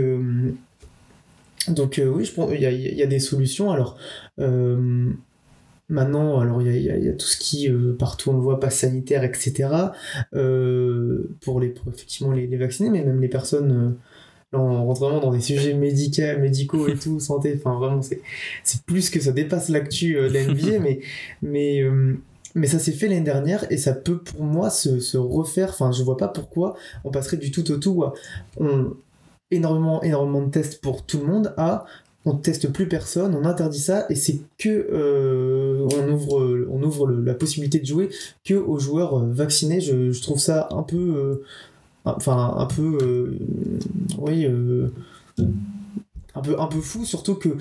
donc 1.67 1.99
euh, 1.99 2.07
oui, 2.07 2.25
je 2.25 2.33
pense 2.33 2.51
il 2.53 2.61
y 2.61 2.65
a, 2.65 2.71
y 2.71 3.03
a, 3.03 3.07
des 3.07 3.19
solutions. 3.19 3.71
Alors 3.71 3.97
euh, 4.39 5.11
maintenant, 5.89 6.39
alors 6.39 6.61
il 6.61 6.75
y, 6.75 6.85
y 6.85 7.09
a, 7.09 7.13
tout 7.13 7.25
ce 7.25 7.37
qui 7.37 7.69
euh, 7.69 7.95
partout 7.97 8.31
on 8.31 8.33
le 8.33 8.39
voit, 8.39 8.59
passe 8.59 8.79
sanitaire, 8.79 9.23
etc. 9.23 9.69
Pour 10.31 11.59
les 11.59 11.69
pour 11.69 11.91
effectivement 11.91 12.31
les, 12.31 12.47
les, 12.47 12.57
vacciner, 12.57 12.89
mais 12.89 13.03
même 13.03 13.21
les 13.21 13.29
personnes. 13.29 13.97
Là, 14.51 14.59
on 14.59 14.83
rentre 14.83 15.01
vraiment 15.01 15.19
dans 15.19 15.31
des 15.31 15.41
sujets 15.41 15.75
médicaux, 15.75 16.39
médicaux 16.39 16.87
et 16.87 16.95
tout, 16.95 17.19
santé. 17.19 17.53
Enfin 17.57 17.77
vraiment, 17.77 18.01
c'est 18.01 18.21
c'est 18.63 18.81
plus 18.83 19.11
que 19.11 19.19
ça 19.19 19.31
dépasse 19.31 19.69
l'actu 19.69 20.13
de 20.15 20.79
mais 20.79 21.01
mais 21.43 21.83
mais 22.55 22.65
ça 22.65 22.79
s'est 22.79 22.93
fait 22.93 23.07
l'année 23.07 23.21
dernière 23.21 23.71
et 23.71 23.77
ça 23.77 23.93
peut 23.93 24.17
pour 24.17 24.43
moi 24.43 24.71
se, 24.71 24.99
se 24.99 25.17
refaire. 25.17 25.69
Enfin, 25.69 25.91
je 25.91 26.01
vois 26.01 26.17
pas 26.17 26.27
pourquoi 26.27 26.75
on 27.03 27.11
passerait 27.11 27.37
du 27.37 27.51
tout 27.51 27.69
au 27.71 27.77
tout. 27.77 28.03
On, 28.57 28.95
énormément, 29.51 30.01
énormément 30.03 30.41
de 30.41 30.51
tests 30.51 30.81
pour 30.81 31.05
tout 31.05 31.19
le 31.19 31.25
monde 31.25 31.53
à 31.57 31.85
on 32.25 32.35
teste 32.35 32.71
plus 32.71 32.87
personne, 32.87 33.33
on 33.33 33.45
interdit 33.45 33.79
ça 33.79 34.05
et 34.09 34.15
c'est 34.15 34.41
que 34.57 34.69
euh, 34.69 35.87
on 35.95 36.11
ouvre, 36.11 36.65
on 36.69 36.83
ouvre 36.83 37.09
la 37.09 37.33
possibilité 37.33 37.79
de 37.79 37.85
jouer 37.85 38.09
que 38.43 38.53
aux 38.53 38.77
joueurs 38.77 39.19
euh, 39.19 39.27
vaccinés. 39.31 39.79
Je, 39.79 40.11
je 40.11 40.21
trouve 40.21 40.37
ça 40.37 40.67
un 40.71 40.83
peu, 40.83 40.97
euh, 40.97 41.43
enfin 42.03 42.55
un 42.57 42.65
peu, 42.65 43.37
oui, 44.17 44.45
un 46.35 46.41
peu, 46.41 46.59
un 46.59 46.67
peu 46.67 46.81
fou, 46.81 47.05
surtout 47.05 47.35
que 47.35 47.57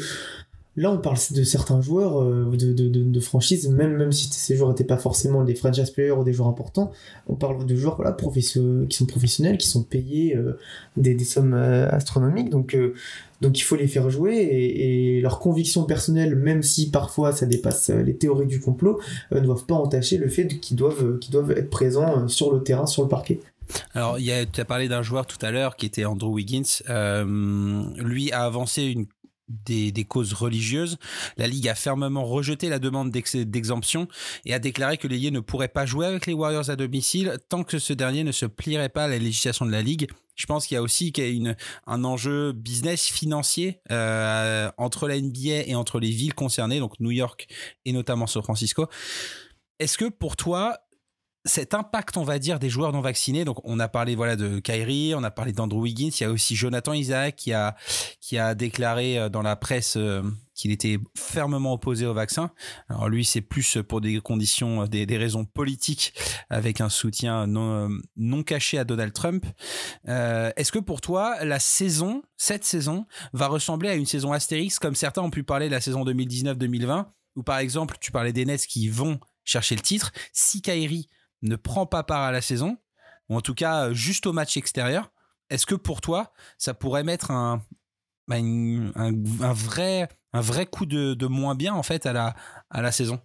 Là, 0.79 0.93
on 0.93 0.99
parle 0.99 1.17
de 1.33 1.43
certains 1.43 1.81
joueurs 1.81 2.23
euh, 2.23 2.53
de, 2.57 2.73
de, 2.73 2.89
de, 2.89 3.21
franchise, 3.21 3.69
même, 3.69 3.97
même 3.97 4.13
si 4.13 4.29
ces 4.31 4.57
joueurs 4.57 4.69
n'étaient 4.69 4.85
pas 4.85 4.97
forcément 4.97 5.43
des 5.43 5.57
franchise 5.57 5.91
players 5.91 6.13
ou 6.13 6.23
des 6.23 6.33
joueurs 6.33 6.47
importants, 6.47 6.93
on 7.27 7.35
parle 7.35 7.67
de 7.67 7.75
joueurs 7.75 7.97
voilà, 7.97 8.13
qui 8.13 8.43
sont 8.43 9.07
professionnels, 9.07 9.59
qui 9.59 9.67
sont 9.67 9.83
payés 9.83 10.37
euh, 10.37 10.57
des, 10.97 11.15
des, 11.15 11.25
sommes 11.25 11.55
euh, 11.55 11.89
astronomiques. 11.89 12.51
Donc, 12.51 12.77
donc 13.41 13.59
il 13.59 13.63
faut 13.63 13.75
les 13.75 13.89
faire 13.89 14.09
jouer 14.09 14.37
et, 14.37 15.21
leurs 15.21 15.41
convictions 15.41 15.83
personnelles, 15.83 16.37
même 16.37 16.63
si 16.63 16.93
parfois 16.93 17.33
ça 17.33 17.47
dépasse 17.47 17.91
les 17.91 18.15
théories 18.15 18.47
du 18.47 18.61
complot, 18.61 19.01
ne 19.33 19.41
doivent 19.41 19.67
pas 19.67 19.75
entacher 19.75 20.17
le 20.17 20.29
fait 20.29 20.47
qu'ils 20.61 20.77
doivent, 20.77 21.19
doivent 21.29 21.51
être 21.51 21.71
présents 21.71 22.29
sur 22.29 22.53
le 22.53 22.63
terrain, 22.63 22.87
sur 22.87 23.03
le 23.03 23.09
parquet. 23.09 23.41
Alors, 23.95 24.17
tu 24.17 24.61
as 24.61 24.65
parlé 24.65 24.87
d'un 24.87 25.03
joueur 25.03 25.27
tout 25.27 25.45
à 25.45 25.51
l'heure 25.51 25.75
qui 25.75 25.87
était 25.87 26.05
Andrew 26.05 26.33
Wiggins. 26.33 26.63
Lui 27.99 28.31
a 28.31 28.45
avancé 28.45 28.85
une 28.85 29.07
des, 29.49 30.05
causes 30.05 30.33
religieuses. 30.33 30.99
La 31.37 31.47
Ligue 31.47 31.69
a 31.69 31.75
fermement 31.75 32.25
rejeté 32.25 32.69
la 32.69 32.79
demande 32.79 33.11
d'exemption 33.11 34.09
et 34.45 34.55
a 34.55 34.59
déclaré 34.59 34.97
que 34.97 35.09
l'ailier 35.09 35.31
ne 35.31 35.41
pourrait 35.41 35.69
pas 35.69 35.87
jouer 35.87 36.07
avec 36.07 36.27
les 36.27 36.33
Warriors 36.33 36.71
à 36.71 36.77
domicile 36.77 37.39
tant 37.49 37.65
que 37.65 37.79
ce 37.79 37.93
dernier 37.93 38.25
ne 38.25 38.33
se 38.33 38.47
plierait 38.47 38.89
pas 38.89 39.05
à 39.05 39.09
la 39.09 39.19
législation 39.19 39.67
de 39.67 39.73
la 39.73 39.83
Ligue. 39.83 40.09
Je 40.37 40.47
pense 40.47 40.67
qu'il 40.67 40.77
y 40.77 40.79
a 40.79 40.83
aussi 40.83 41.13
y 41.17 41.21
a 41.21 41.27
une, 41.27 41.57
un 41.87 42.05
enjeu 42.05 42.53
business 42.53 43.07
financier 43.07 43.81
euh, 43.91 44.71
entre 44.77 45.09
la 45.09 45.21
NBA 45.21 45.67
et 45.67 45.75
entre 45.75 45.99
les 45.99 46.11
villes 46.11 46.35
concernées, 46.35 46.79
donc 46.79 47.01
New 47.01 47.11
York 47.11 47.49
et 47.85 47.93
notamment 47.93 48.27
San 48.27 48.43
Francisco. 48.43 48.87
Est-ce 49.81 49.99
que 49.99 50.07
pour 50.07 50.37
toi, 50.37 50.79
cet 51.49 51.75
impact, 51.75 52.17
on 52.17 52.23
va 52.23 52.39
dire, 52.39 52.59
des 52.59 52.69
joueurs 52.69 52.93
non 52.93 53.01
vaccinés. 53.01 53.45
Donc, 53.45 53.59
on 53.65 53.81
a 53.81 53.89
parlé 53.89 54.15
voilà 54.15 54.37
de 54.37 54.61
Kyrie, 54.61 55.15
on 55.15 55.25
a 55.25 55.31
parlé 55.31 55.53
d'Andrew 55.53 55.81
Wiggins. 55.81 56.11
Il 56.21 56.23
y 56.23 56.25
a 56.27 56.31
aussi 56.31 56.55
Jonathan 56.55 56.93
Isaac 56.93 57.37
qui 57.37 57.53
a 57.53 57.75
qui 58.21 58.39
a 58.39 58.55
déclaré 58.55 59.19
euh, 59.19 59.29
dans 59.29 59.43
la 59.43 59.57
presse 59.57 59.97
euh, 59.97 60.23
qu'il 60.55 60.71
était 60.71 60.99
fermement 61.17 61.73
opposé 61.73 62.05
au 62.05 62.15
vaccin. 62.15 62.51
Alors 62.89 63.09
lui, 63.09 63.25
c'est 63.25 63.41
plus 63.41 63.79
pour 63.89 64.01
des 64.01 64.21
conditions, 64.21 64.87
des, 64.87 65.07
des, 65.07 65.17
raisons 65.17 65.45
politiques, 65.45 66.13
avec 66.51 66.81
un 66.81 66.89
soutien 66.89 67.47
non, 67.47 68.43
caché 68.43 68.77
à 68.77 68.85
Donald 68.85 69.13
Trump. 69.13 69.47
Euh, 70.09 70.51
Est-ce 70.57 70.73
que 70.73 70.81
pour 70.81 71.01
toi, 71.01 71.45
la 71.45 71.61
saison, 71.61 72.23
cette 72.37 72.65
saison, 72.65 73.07
va 73.33 73.47
ressembler 73.47 73.89
à 73.89 73.95
une 73.95 74.07
saison 74.07 74.33
Astérix, 74.33 74.81
comme 74.81 74.97
certains 74.97 75.23
ont 75.23 75.31
pu 75.31 75.45
parler 75.45 75.67
de 75.69 75.73
la 75.73 75.81
saison 75.81 76.05
2019-2020, 76.05 77.07
où 77.37 77.43
par 77.45 77.59
exemple, 77.59 77.97
tu 78.01 78.11
parlais 78.11 78.33
des 78.33 78.45
Nets 78.45 78.67
qui 78.67 78.89
vont 78.89 79.21
chercher 79.45 79.77
le 79.77 79.83
titre. 79.83 80.13
Si 80.33 80.61
Kyrie 80.61 81.09
ne 81.43 81.57
prend 81.57 81.87
pas 81.87 82.03
part 82.03 82.23
à 82.23 82.33
la 82.33 82.41
saison, 82.41 82.77
ou 83.29 83.37
en 83.37 83.41
tout 83.41 83.55
cas 83.55 83.93
juste 83.93 84.27
au 84.27 84.33
match 84.33 84.57
extérieur, 84.57 85.13
est-ce 85.51 85.67
que 85.67 85.75
pour 85.75 86.01
toi, 86.01 86.33
ça 86.59 86.75
pourrait 86.75 87.05
mettre 87.05 87.31
un, 87.31 87.63
un 88.31 89.53
vrai, 89.53 90.67
coup 90.71 90.87
de, 90.87 91.27
moins 91.27 91.55
bien 91.55 91.75
en 91.75 91.83
fait 91.83 92.07
à 92.07 92.35
la, 92.73 92.93
saison? 92.93 93.21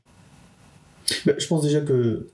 Bah, 1.26 1.34
Je 1.38 1.48
pense 1.48 1.64
déjà 1.64 1.82
que 1.82 2.28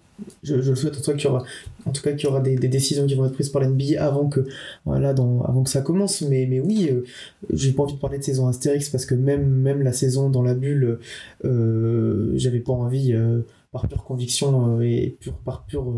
je, 0.44 0.56
le 0.56 0.76
souhaite 0.76 0.98
en 0.98 1.02
tout 1.02 1.12
cas 1.12 1.18
qu'il 1.18 1.26
y 1.26 1.28
aura, 1.28 1.44
en 1.86 1.92
tout 1.92 2.02
cas, 2.02 2.12
qu'il 2.14 2.26
y 2.26 2.28
aura 2.28 2.42
des, 2.42 2.56
décisions 2.56 3.06
qui 3.06 3.16
vont 3.16 3.26
être 3.26 3.34
prises 3.34 3.50
par 3.50 3.62
l'NBA 3.62 4.04
avant 4.04 4.28
que, 4.28 4.42
avant 4.86 5.64
que 5.64 5.70
ça 5.70 5.82
commence. 5.82 6.22
Mais, 6.22 6.60
oui, 6.60 6.90
euh, 6.92 7.06
j'ai 7.52 7.72
pas 7.72 7.84
envie 7.84 7.94
de 7.94 8.00
parler 8.00 8.18
de 8.18 8.24
saison 8.24 8.48
Astérix 8.48 8.90
parce 8.90 9.06
que 9.06 9.16
même, 9.16 9.48
même 9.48 9.82
la 9.82 9.94
saison 9.94 10.30
dans 10.30 10.42
la 10.42 10.54
bulle, 10.54 11.00
euh, 11.46 12.34
j'avais 12.36 12.60
pas 12.60 12.74
envie. 12.74 13.14
Euh, 13.14 13.42
par 13.72 13.88
pure 13.88 14.04
conviction 14.04 14.80
euh, 14.80 14.82
et 14.82 15.18
pure, 15.20 15.34
par 15.34 15.64
pure 15.66 15.94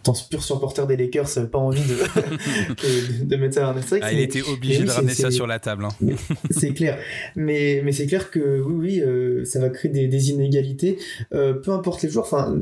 étant 0.00 0.14
pur 0.30 0.42
supporter 0.42 0.86
des 0.86 0.96
Lakers, 0.96 1.48
pas 1.50 1.58
envie 1.58 1.82
de, 1.82 3.24
de, 3.24 3.36
mettre 3.36 3.54
ça 3.54 3.70
en 3.70 3.76
astérisque. 3.76 4.06
Ah, 4.08 4.12
il 4.12 4.20
était 4.20 4.42
obligé 4.42 4.82
de 4.82 4.90
ramener 4.90 5.14
ça 5.14 5.30
sur 5.30 5.46
la 5.46 5.60
table. 5.60 5.84
Hein. 5.84 6.14
c'est 6.50 6.74
clair. 6.74 6.98
Mais, 7.36 7.82
mais 7.84 7.92
c'est 7.92 8.06
clair 8.06 8.30
que 8.30 8.60
oui, 8.60 9.02
oui, 9.04 9.46
ça 9.46 9.60
va 9.60 9.68
créer 9.68 9.92
des, 9.92 10.08
des 10.08 10.30
inégalités. 10.30 10.98
peu 11.30 11.70
importe 11.70 12.02
les 12.02 12.08
joueurs, 12.08 12.26
enfin, 12.26 12.56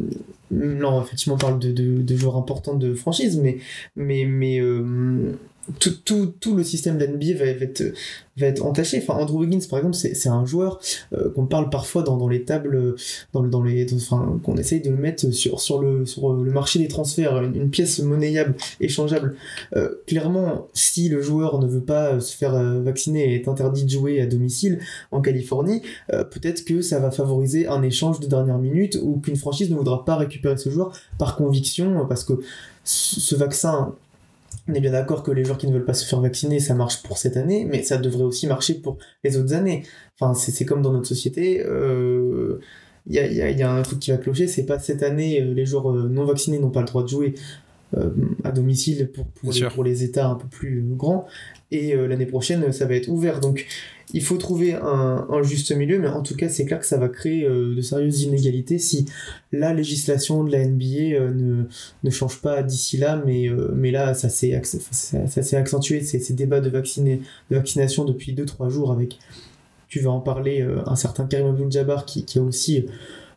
non, 0.50 1.02
effectivement, 1.02 1.36
on 1.36 1.38
parle 1.38 1.58
de, 1.58 1.72
de, 1.72 2.02
de 2.02 2.16
joueurs 2.16 2.36
importants 2.36 2.74
de 2.74 2.94
franchise, 2.94 3.38
mais, 3.38 3.58
mais, 3.96 4.26
mais 4.26 4.60
tout, 5.78 5.94
tout, 6.04 6.26
tout, 6.40 6.56
le 6.56 6.64
système 6.64 6.98
de 6.98 7.04
l'NBA 7.04 7.38
va, 7.38 7.46
être, 7.46 7.82
va 8.36 8.46
être 8.46 8.64
entaché. 8.64 8.98
Enfin, 9.02 9.20
Andrew 9.20 9.40
Wiggins, 9.40 9.60
par 9.68 9.78
exemple, 9.78 9.96
c'est 9.96 10.28
un 10.28 10.44
joueur 10.44 10.80
euh, 11.12 11.30
qu'on 11.30 11.46
parle 11.46 11.70
parfois 11.70 12.02
dans, 12.02 12.16
dans, 12.16 12.28
les 12.28 12.44
tables, 12.44 12.96
dans, 13.32 13.42
dans 13.42 13.62
les, 13.62 13.92
enfin, 13.94 14.40
qu'on 14.42 14.56
essaye 14.56 14.80
de 14.80 14.90
le 14.90 14.96
mettre 14.96 15.30
sur, 15.30 15.60
sur, 15.60 15.80
le, 15.80 16.06
sur 16.06 16.32
le 16.32 16.50
marché 16.50 16.78
des 16.78 16.88
transferts, 16.88 17.42
une, 17.42 17.70
pièce 17.70 18.00
monnayable, 18.00 18.54
échangeable. 18.80 19.36
Euh, 19.76 19.90
clairement, 20.06 20.68
si 20.72 21.08
le 21.08 21.22
joueur 21.22 21.58
ne 21.60 21.66
veut 21.66 21.82
pas 21.82 22.20
se 22.20 22.36
faire 22.36 22.54
euh, 22.54 22.80
vacciner 22.80 23.32
et 23.32 23.34
est 23.36 23.48
interdit 23.48 23.84
de 23.84 23.90
jouer 23.90 24.20
à 24.20 24.26
domicile 24.26 24.80
en 25.12 25.20
Californie, 25.20 25.82
peut-être 26.08 26.64
que 26.64 26.82
ça 26.82 26.98
va 26.98 27.10
favoriser 27.10 27.66
un 27.66 27.82
échange 27.82 28.20
de 28.20 28.26
dernière 28.26 28.58
minute 28.58 28.98
ou 29.02 29.18
qu'une 29.20 29.36
franchise 29.36 29.70
ne 29.70 29.76
voudra 29.76 30.04
pas 30.04 30.16
récupérer 30.16 30.56
ce 30.56 30.70
joueur 30.70 30.92
par 31.18 31.36
conviction, 31.36 32.06
parce 32.08 32.24
que 32.24 32.40
ce 32.84 33.34
vaccin 33.36 33.94
on 34.68 34.74
est 34.74 34.80
bien 34.80 34.92
d'accord 34.92 35.22
que 35.22 35.30
les 35.30 35.44
joueurs 35.44 35.58
qui 35.58 35.66
ne 35.66 35.72
veulent 35.72 35.84
pas 35.84 35.94
se 35.94 36.06
faire 36.06 36.20
vacciner, 36.20 36.60
ça 36.60 36.74
marche 36.74 37.02
pour 37.02 37.18
cette 37.18 37.36
année, 37.36 37.66
mais 37.68 37.82
ça 37.82 37.98
devrait 37.98 38.24
aussi 38.24 38.46
marcher 38.46 38.74
pour 38.74 38.98
les 39.24 39.36
autres 39.36 39.54
années. 39.54 39.84
Enfin, 40.18 40.34
c'est 40.34 40.64
comme 40.64 40.82
dans 40.82 40.92
notre 40.92 41.06
société. 41.06 41.62
Euh, 41.64 42.60
il 43.06 43.14
y, 43.14 43.18
a, 43.18 43.50
y, 43.50 43.62
a, 43.62 43.72
un 43.72 43.82
truc 43.82 43.98
qui 43.98 44.10
va 44.10 44.18
clocher, 44.18 44.46
c'est 44.46 44.66
pas 44.66 44.78
cette 44.78 45.02
année, 45.02 45.40
euh, 45.40 45.54
les 45.54 45.64
joueurs 45.64 45.90
euh, 45.90 46.08
non 46.08 46.24
vaccinés 46.26 46.58
n'ont 46.58 46.70
pas 46.70 46.80
le 46.80 46.86
droit 46.86 47.02
de 47.02 47.08
jouer 47.08 47.34
à 48.44 48.52
domicile 48.52 49.10
pour, 49.12 49.26
pour, 49.26 49.52
les, 49.52 49.62
pour, 49.68 49.84
les, 49.84 50.04
États 50.04 50.28
un 50.28 50.36
peu 50.36 50.46
plus 50.46 50.82
grands, 50.82 51.26
et 51.70 51.94
l'année 51.94 52.26
prochaine, 52.26 52.72
ça 52.72 52.86
va 52.86 52.94
être 52.94 53.08
ouvert. 53.08 53.40
Donc, 53.40 53.66
il 54.12 54.22
faut 54.22 54.36
trouver 54.36 54.74
un, 54.74 55.42
juste 55.42 55.72
milieu, 55.72 55.98
mais 55.98 56.08
en 56.08 56.22
tout 56.22 56.34
cas, 56.34 56.48
c'est 56.48 56.64
clair 56.64 56.80
que 56.80 56.86
ça 56.86 56.98
va 56.98 57.08
créer 57.08 57.44
euh, 57.44 57.74
de 57.74 57.80
sérieuses 57.80 58.22
inégalités 58.22 58.78
si 58.78 59.06
la 59.52 59.72
législation 59.72 60.44
de 60.44 60.52
la 60.52 60.64
NBA 60.64 61.14
euh, 61.14 61.30
ne, 61.32 61.64
ne 62.02 62.10
change 62.10 62.40
pas 62.40 62.62
d'ici 62.62 62.96
là, 62.96 63.22
mais, 63.24 63.48
euh, 63.48 63.72
mais 63.74 63.90
là, 63.90 64.14
ça 64.14 64.28
s'est 64.28 64.54
accentué, 64.54 66.00
ces, 66.00 66.18
ces 66.18 66.34
débats 66.34 66.60
de, 66.60 66.70
vacciner, 66.70 67.20
de 67.50 67.56
vaccination 67.56 68.04
depuis 68.04 68.34
2-3 68.34 68.68
jours 68.70 68.92
avec, 68.92 69.18
tu 69.88 70.00
vas 70.00 70.10
en 70.10 70.20
parler, 70.20 70.64
un 70.86 70.94
certain 70.94 71.26
Karim 71.26 71.48
Abdul-Jabbar 71.48 72.04
qui, 72.04 72.24
qui, 72.24 72.38
a 72.38 72.42
aussi, 72.42 72.86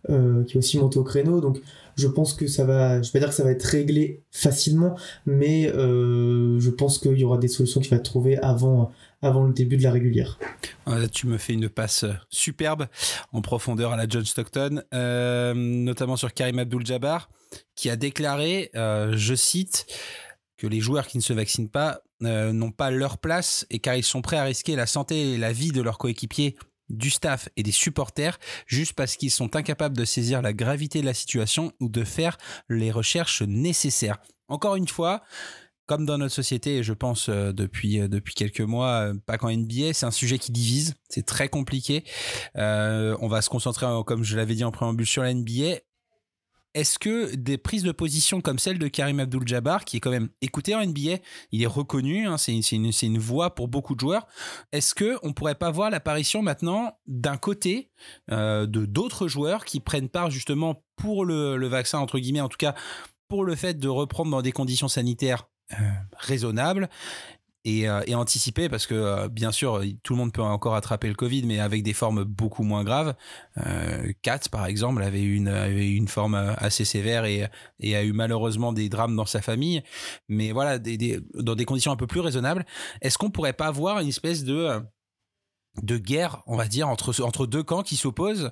qui 0.08 0.12
a 0.12 0.58
aussi 0.58 0.78
monté 0.78 1.00
au 1.00 1.04
créneau, 1.04 1.42
donc 1.42 1.60
je 1.96 2.08
pense 2.08 2.34
que 2.34 2.48
ça 2.48 2.66
va, 2.66 3.02
je 3.02 3.12
vais 3.12 3.14
pas 3.14 3.20
dire 3.20 3.30
que 3.30 3.36
ça 3.36 3.44
va 3.44 3.52
être 3.52 3.64
réglé 3.64 4.24
facilement, 4.32 4.96
mais 5.26 5.68
je 5.74 6.70
pense 6.70 7.00
qu'il 7.00 7.18
y 7.18 7.24
aura 7.24 7.38
des 7.38 7.48
solutions 7.48 7.82
qui 7.82 7.90
vont 7.90 7.98
être 7.98 8.04
trouvées 8.04 8.38
avant, 8.40 8.92
avant 9.22 9.44
le 9.44 9.54
début 9.54 9.78
de 9.78 9.84
la 9.84 9.92
régulière. 9.92 10.38
Là, 10.86 11.08
tu 11.08 11.28
me 11.28 11.38
fais 11.38 11.54
une 11.54 11.70
passe 11.70 12.06
superbe 12.30 12.88
en 13.32 13.42
profondeur 13.42 13.94
à 13.94 13.98
la 13.98 14.06
John 14.08 14.26
Stockton, 14.26 14.82
euh, 14.94 15.54
notamment 15.54 16.18
sur 16.18 16.34
Karim 16.34 16.60
Abdul-Jabbar, 16.60 17.30
qui 17.76 17.90
a 17.90 17.96
déclaré, 17.96 18.70
euh, 18.76 19.14
je 19.16 19.34
cite, 19.34 19.86
que 20.58 20.68
les 20.68 20.80
joueurs 20.80 21.08
qui 21.08 21.18
ne 21.18 21.24
se 21.24 21.34
vaccinent 21.34 21.70
pas 21.70 22.02
euh, 22.24 22.54
n'ont 22.54 22.72
pas 22.72 22.92
leur 22.92 23.18
place 23.18 23.66
et 23.70 23.80
car 23.80 23.96
ils 23.96 24.04
sont 24.04 24.22
prêts 24.22 24.38
à 24.38 24.44
risquer 24.44 24.76
la 24.76 24.86
santé 24.86 25.34
et 25.34 25.38
la 25.38 25.52
vie 25.52 25.72
de 25.72 25.82
leurs 25.82 25.98
coéquipiers 25.98 26.56
du 26.90 27.10
staff 27.10 27.50
et 27.56 27.64
des 27.64 27.72
supporters 27.72 28.38
juste 28.68 28.94
parce 28.94 29.16
qu'ils 29.16 29.32
sont 29.32 29.56
incapables 29.56 29.98
de 29.98 30.06
saisir 30.06 30.42
la 30.42 30.54
gravité 30.54 31.02
de 31.02 31.06
la 31.06 31.14
situation 31.14 31.72
ou 31.80 31.90
de 31.90 32.04
faire 32.04 32.38
les 32.70 32.92
recherches 32.92 33.42
nécessaires. 33.42 34.18
Encore 34.48 34.76
une 34.76 34.88
fois, 34.88 35.24
comme 35.86 36.06
dans 36.06 36.18
notre 36.18 36.34
société, 36.34 36.82
je 36.82 36.94
pense 36.94 37.28
euh, 37.30 37.52
depuis, 37.52 38.00
euh, 38.00 38.08
depuis 38.08 38.34
quelques 38.34 38.62
mois, 38.62 39.10
euh, 39.10 39.14
pas 39.26 39.38
qu'en 39.38 39.52
NBA, 39.52 39.94
c'est 39.94 40.06
un 40.06 40.12
sujet 40.12 40.40
qui 40.40 40.52
divise, 40.52 40.96
c'est 41.10 41.26
très 41.26 41.50
compliqué. 41.50 42.04
on 42.56 43.28
va 43.28 43.42
se 43.42 43.50
concentrer, 43.50 43.86
comme 44.06 44.24
je 44.24 44.38
l'avais 44.38 44.56
dit 44.56 44.64
en 44.64 44.72
préambule, 44.72 45.06
sur 45.06 45.24
la 45.24 45.34
NBA. 45.34 45.80
Est-ce 46.74 46.98
que 46.98 47.36
des 47.36 47.58
prises 47.58 47.84
de 47.84 47.92
position 47.92 48.42
comme 48.42 48.60
celle 48.60 48.80
de 48.80 48.88
Karim 48.88 49.20
Abdul-Jabbar, 49.20 49.86
qui 49.86 49.98
est 49.98 50.00
quand 50.00 50.12
même 50.12 50.30
écouté 50.42 50.76
en 50.76 50.86
NBA, 50.86 51.18
il 51.52 51.62
est 51.62 51.68
reconnu, 51.68 52.28
hein, 52.28 52.38
c'est 52.38 52.60
une, 52.72 53.18
voix 53.18 53.54
pour 53.54 53.68
beaucoup 53.68 53.96
de 53.96 54.00
joueurs, 54.00 54.28
est-ce 54.72 54.96
qu'on 54.96 55.28
ne 55.28 55.34
pourrait 55.34 55.56
pas 55.56 55.72
voir 55.72 55.90
l'apparition 55.90 56.42
maintenant 56.42 56.98
d'un 57.06 57.38
côté 57.38 57.92
de 58.30 58.66
d'autres 58.66 59.28
joueurs 59.28 59.66
qui 59.66 59.80
prennent 59.80 60.10
part 60.10 60.32
justement 60.32 60.84
pour 60.96 61.26
le, 61.26 61.68
vaccin, 61.68 62.00
entre 62.00 62.20
guillemets, 62.20 62.42
en 62.42 62.50
tout 62.50 62.58
cas 62.58 62.76
pour 63.28 63.44
le 63.44 63.56
fait 63.56 63.80
de 63.80 63.88
reprendre 63.88 64.32
dans 64.32 64.42
des 64.42 64.52
conditions 64.52 64.88
sanitaires 64.88 65.48
euh, 65.72 65.76
raisonnable 66.18 66.90
et, 67.66 67.88
euh, 67.88 68.02
et, 68.08 68.16
anticipé 68.16 68.70
parce 68.70 68.88
que 68.88 68.94
euh, 68.94 69.28
bien 69.30 69.52
sûr 69.52 69.82
tout 70.04 70.14
le 70.14 70.18
monde 70.18 70.34
peut 70.34 70.42
encore 70.42 70.76
attraper 70.76 71.08
le 71.08 71.16
Covid 71.16 71.44
mais 71.44 71.60
avec 71.60 71.84
des 71.84 71.94
formes 71.94 72.24
beaucoup 72.24 72.64
moins 72.64 72.84
graves. 72.84 73.16
Kat 74.22 74.40
par 74.52 74.66
exemple 74.66 75.04
avait 75.04 75.24
une, 75.24 75.48
avait 75.48 75.90
une 75.90 76.08
forme 76.08 76.36
assez 76.58 76.86
sévère 76.86 77.26
et, 77.26 77.48
et, 77.80 77.96
a 77.96 78.04
eu 78.04 78.14
malheureusement 78.14 78.74
des 78.74 78.90
drames 78.90 79.16
dans 79.16 79.26
sa 79.26 79.42
famille 79.42 79.82
mais 80.28 80.52
voilà 80.52 80.80
des, 80.80 81.20
dans 81.36 81.56
des 81.56 81.66
conditions 81.66 81.92
un 81.92 81.96
peu 81.96 82.08
plus 82.08 82.20
raisonnables. 82.20 82.66
Est-ce 83.02 83.18
qu'on 83.18 83.32
pourrait 83.32 83.54
pas 83.54 83.68
avoir 83.68 84.00
une 84.00 84.10
espèce 84.10 84.44
de 84.44 84.82
de 85.82 85.98
guerre, 85.98 86.44
on 86.46 86.56
va 86.56 86.68
dire, 86.68 86.88
entre, 86.88 87.48
deux 87.48 87.64
camps 87.64 87.82
qui 87.82 87.96
s'opposent 87.96 88.52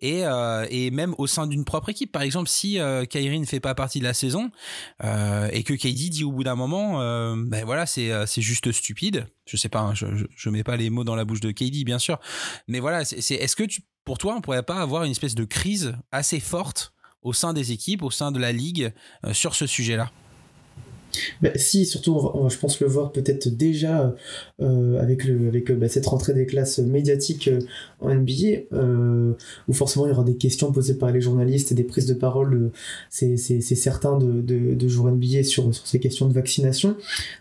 et, 0.00 0.24
euh, 0.24 0.66
et 0.70 0.90
même 0.90 1.14
au 1.18 1.26
sein 1.26 1.46
d'une 1.46 1.64
propre 1.64 1.90
équipe. 1.90 2.12
Par 2.12 2.22
exemple, 2.22 2.48
si 2.48 2.80
euh, 2.80 3.04
ne 3.14 3.44
fait 3.44 3.60
pas 3.60 3.74
partie 3.74 3.98
de 3.98 4.04
la 4.04 4.14
saison 4.14 4.50
euh, 5.04 5.48
et 5.52 5.62
que 5.62 5.74
KD 5.74 6.08
dit 6.08 6.24
au 6.24 6.32
bout 6.32 6.44
d'un 6.44 6.54
moment, 6.54 7.00
euh, 7.02 7.34
ben 7.36 7.64
voilà, 7.64 7.84
c'est 7.86 8.26
juste 8.38 8.72
stupide. 8.72 9.26
Je 9.46 9.56
sais 9.56 9.68
pas, 9.68 9.80
hein, 9.80 9.94
je, 9.94 10.06
je, 10.34 10.50
mets 10.50 10.64
pas 10.64 10.76
les 10.76 10.88
mots 10.88 11.04
dans 11.04 11.14
la 11.14 11.24
bouche 11.24 11.40
de 11.40 11.50
KD, 11.50 11.84
bien 11.84 11.98
sûr, 11.98 12.18
mais 12.68 12.80
voilà, 12.80 13.04
c'est 13.04 13.34
est-ce 13.34 13.54
que 13.54 13.64
pour 14.04 14.18
toi, 14.18 14.34
on 14.36 14.40
pourrait 14.40 14.62
pas 14.62 14.80
avoir 14.80 15.04
une 15.04 15.10
espèce 15.10 15.34
de 15.34 15.44
crise 15.44 15.94
assez 16.10 16.40
forte 16.40 16.94
au 17.22 17.32
sein 17.32 17.52
des 17.52 17.72
équipes, 17.72 18.02
au 18.02 18.10
sein 18.10 18.32
de 18.32 18.38
la 18.38 18.52
ligue 18.52 18.92
sur 19.32 19.54
ce 19.54 19.66
sujet-là? 19.66 20.10
Bah, 21.42 21.50
si, 21.56 21.86
surtout, 21.86 22.18
je 22.48 22.56
pense 22.58 22.80
le 22.80 22.86
voir 22.86 23.12
peut-être 23.12 23.48
déjà 23.48 24.14
euh, 24.62 25.00
avec, 25.00 25.24
le, 25.24 25.48
avec 25.48 25.70
bah, 25.72 25.88
cette 25.88 26.06
rentrée 26.06 26.32
des 26.32 26.46
classes 26.46 26.78
médiatiques 26.78 27.48
euh, 27.48 27.60
en 28.00 28.14
NBA, 28.14 28.32
euh, 28.72 29.32
où 29.68 29.72
forcément 29.72 30.06
il 30.06 30.10
y 30.10 30.12
aura 30.12 30.24
des 30.24 30.36
questions 30.36 30.72
posées 30.72 30.94
par 30.94 31.10
les 31.12 31.20
journalistes 31.20 31.72
et 31.72 31.74
des 31.74 31.84
prises 31.84 32.06
de 32.06 32.14
parole, 32.14 32.70
c'est 33.10 33.36
certain, 33.60 34.16
de, 34.16 34.40
de, 34.40 34.74
de 34.74 34.88
joueurs 34.88 35.12
NBA 35.14 35.44
sur, 35.44 35.74
sur 35.74 35.86
ces 35.86 36.00
questions 36.00 36.26
de 36.26 36.32
vaccination. 36.32 36.96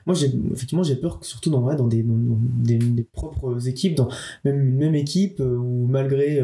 Moi, 0.06 0.16
effectivement, 0.54 0.84
j'ai 0.84 0.96
peur, 0.96 1.20
surtout 1.22 1.50
dans, 1.50 1.62
dans, 1.76 1.88
des, 1.88 2.04
des, 2.04 3.04
propres 3.04 3.68
équipes, 3.68 3.96
dans 3.96 4.10
même 4.44 4.60
une 4.60 4.76
même 4.76 4.96
équipe, 4.96 5.40
où 5.40 5.88
malgré, 5.88 6.42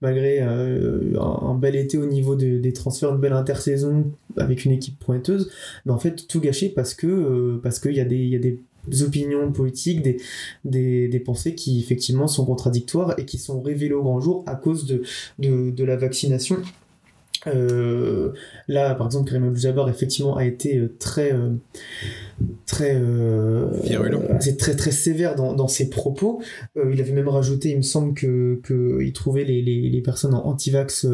malgré 0.00 0.40
un, 0.40 1.54
bel 1.54 1.76
été 1.76 1.98
au 1.98 2.06
niveau 2.06 2.36
des 2.36 2.72
transferts, 2.72 3.10
une 3.10 3.20
belle 3.20 3.32
intersaison 3.32 4.10
avec 4.36 4.64
une 4.64 4.72
équipe 4.72 4.98
pointeuse, 4.98 5.50
mais 5.84 5.92
en 5.92 5.98
fait, 5.98 6.26
tout 6.26 6.40
gâché 6.40 6.68
parce 6.68 6.91
euh, 7.04 7.60
parce 7.62 7.78
qu'il 7.78 7.94
y 7.94 8.00
a 8.00 8.04
des 8.04 8.60
opinions 9.02 9.52
politiques, 9.52 10.02
des, 10.64 11.22
pensées 11.24 11.54
qui 11.54 11.80
effectivement 11.80 12.26
sont 12.26 12.44
contradictoires 12.44 13.14
et 13.18 13.24
qui 13.24 13.38
sont 13.38 13.60
révélées 13.62 13.94
au 13.94 14.02
grand 14.02 14.20
jour 14.20 14.44
à 14.46 14.56
cause 14.56 14.86
de 14.86 15.84
la 15.84 15.96
vaccination 15.96 16.62
euh, 17.46 18.32
là, 18.68 18.94
par 18.94 19.06
exemple, 19.06 19.28
Karim 19.28 19.48
Abdul-Jabbar 19.48 19.88
effectivement 19.88 20.36
a 20.36 20.44
été 20.44 20.76
euh, 20.76 20.94
très 20.98 21.32
euh, 21.32 21.50
très 22.66 23.00
c'est 24.40 24.56
très 24.56 24.74
très 24.74 24.90
sévère 24.90 25.34
dans, 25.34 25.52
dans 25.52 25.68
ses 25.68 25.90
propos. 25.90 26.40
il 26.76 27.00
avait 27.00 27.12
même 27.12 27.28
rajouté, 27.28 27.70
il 27.70 27.76
me 27.78 27.82
semble 27.82 28.14
que, 28.14 28.60
que 28.62 29.00
il 29.02 29.12
trouvait 29.12 29.44
les, 29.44 29.62
les, 29.62 29.88
les 29.88 30.00
personnes 30.00 30.34
anti-vax 30.34 31.06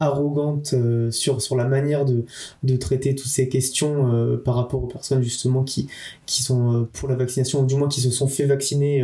arrogantes 0.00 0.74
sur 1.10 1.40
sur 1.40 1.56
la 1.56 1.66
manière 1.66 2.04
de, 2.04 2.24
de 2.62 2.76
traiter 2.76 3.14
toutes 3.14 3.30
ces 3.30 3.48
questions 3.48 4.38
par 4.44 4.56
rapport 4.56 4.84
aux 4.84 4.88
personnes 4.88 5.22
justement 5.22 5.64
qui 5.64 5.88
qui 6.26 6.42
sont 6.42 6.86
pour 6.92 7.08
la 7.08 7.14
vaccination 7.14 7.62
ou 7.62 7.66
du 7.66 7.76
moins 7.76 7.88
qui 7.88 8.00
se 8.00 8.10
sont 8.10 8.28
fait 8.28 8.44
vacciner 8.44 9.02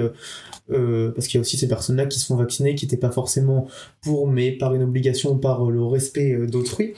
parce 0.69 1.27
qu'il 1.27 1.39
y 1.39 1.39
a 1.39 1.43
aussi 1.43 1.57
ces 1.57 1.69
personnes-là 1.69 2.07
qui 2.07 2.19
se 2.19 2.27
font 2.27 2.37
vacciner, 2.37 2.75
qui 2.75 2.85
n'étaient 2.85 2.97
pas 2.97 3.11
forcément 3.11 3.67
pour, 4.03 4.27
mais 4.27 4.53
par 4.53 4.75
une 4.75 4.83
obligation, 4.83 5.39
par 5.39 5.71
le 5.71 5.83
respect 5.85 6.33
euh, 6.33 6.47
d'autrui. 6.63 6.95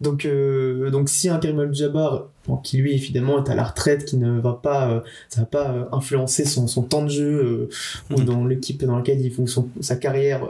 Donc, 0.00 0.26
euh, 0.26 0.90
donc 0.90 1.08
si 1.08 1.28
un 1.30 1.38
Karim 1.38 1.60
Abdul-Jabbar, 1.60 2.28
qui 2.62 2.76
lui 2.76 2.92
évidemment 2.92 3.42
est 3.42 3.50
à 3.50 3.54
la 3.54 3.64
retraite, 3.64 4.04
qui 4.04 4.18
ne 4.18 4.38
va 4.40 4.52
pas, 4.52 5.02
ça 5.28 5.40
va 5.40 5.46
pas 5.46 5.88
influencer 5.90 6.44
son, 6.44 6.66
son 6.66 6.82
temps 6.82 7.02
de 7.02 7.08
jeu 7.08 7.68
ou 8.10 8.20
mhm. 8.20 8.24
dans 8.24 8.44
l'équipe 8.44 8.84
dans 8.84 8.96
laquelle 8.96 9.20
il 9.20 9.32
fait 9.32 9.44
sa 9.80 9.96
carrière 9.96 10.46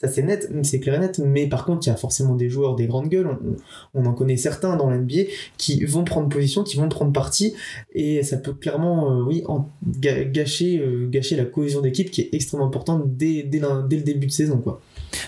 ça 0.00 0.08
c'est 0.08 0.22
net, 0.22 0.50
c'est 0.62 0.80
clair 0.80 0.94
et 0.94 0.98
net, 0.98 1.18
mais 1.18 1.46
par 1.46 1.66
contre, 1.66 1.86
il 1.86 1.90
y 1.90 1.92
a 1.92 1.96
forcément 1.96 2.34
des 2.34 2.48
joueurs, 2.48 2.74
des 2.74 2.86
grandes 2.86 3.08
gueules, 3.08 3.36
on, 3.92 4.06
en 4.06 4.14
connaît 4.14 4.38
certains 4.38 4.76
dans 4.76 4.88
l'NBA, 4.88 5.24
qui 5.58 5.84
vont 5.84 6.04
prendre 6.04 6.30
position, 6.30 6.62
qui 6.64 6.78
vont 6.78 6.88
prendre 6.88 7.12
parti, 7.12 7.52
et 7.92 8.22
ça 8.22 8.38
peut 8.38 8.54
clairement, 8.54 9.12
euh, 9.12 9.22
oui, 9.22 9.44
gâcher, 10.00 10.78
euh, 10.78 11.06
gâcher 11.10 11.36
la 11.36 11.44
cohésion 11.44 11.82
d'équipe 11.82 12.10
qui 12.10 12.22
est 12.22 12.30
extrêmement 12.32 12.66
importante 12.66 13.14
dès, 13.14 13.42
dès, 13.42 13.60
dès, 13.88 13.96
le 13.96 14.02
début 14.02 14.26
de 14.26 14.32
saison, 14.32 14.56
quoi. 14.58 14.80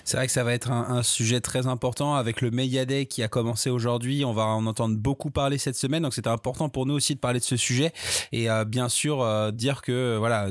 C'est 0.04 0.16
vrai 0.16 0.26
que 0.26 0.32
ça 0.32 0.44
va 0.44 0.52
être 0.52 0.70
un, 0.70 1.02
sujet 1.02 1.40
très 1.40 1.66
important 1.66 2.14
avec 2.14 2.40
le 2.40 2.50
Media 2.50 2.84
Day 2.84 3.06
qui 3.06 3.22
a 3.22 3.28
commencé 3.28 3.70
aujourd'hui. 3.70 4.24
On 4.24 4.32
va 4.32 4.44
en 4.44 4.66
entendre 4.66 4.96
beaucoup 4.96 5.30
parler 5.30 5.58
cette 5.58 5.76
semaine, 5.76 6.02
donc 6.02 6.14
c'était 6.14 6.28
important 6.28 6.68
pour 6.68 6.86
nous 6.86 6.94
aussi 6.94 7.14
de 7.14 7.20
parler 7.20 7.40
de 7.40 7.44
ce 7.44 7.56
sujet 7.56 7.92
et 8.30 8.50
euh, 8.50 8.64
bien 8.64 8.88
sûr 8.88 9.20
euh, 9.20 9.50
dire 9.50 9.82
que 9.82 10.16
voilà, 10.16 10.48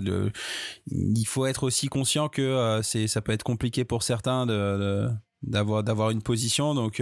il 0.92 1.26
faut 1.26 1.46
être 1.46 1.64
aussi 1.64 1.88
conscient 1.88 2.28
que 2.28 2.42
euh, 2.42 2.82
c'est 2.82 3.08
ça 3.08 3.22
peut 3.22 3.32
être 3.32 3.44
compliqué 3.44 3.86
pour 3.86 4.04
certains 4.04 4.46
de, 4.46 5.10
d'avoir 5.42 5.84
d'avoir 5.84 6.10
une 6.10 6.22
position. 6.22 6.76
Donc 6.76 7.02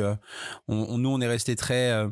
on, 0.68 0.98
nous 0.98 1.10
on 1.10 1.22
est 1.22 1.28
resté 1.28 1.56
très 1.56 2.08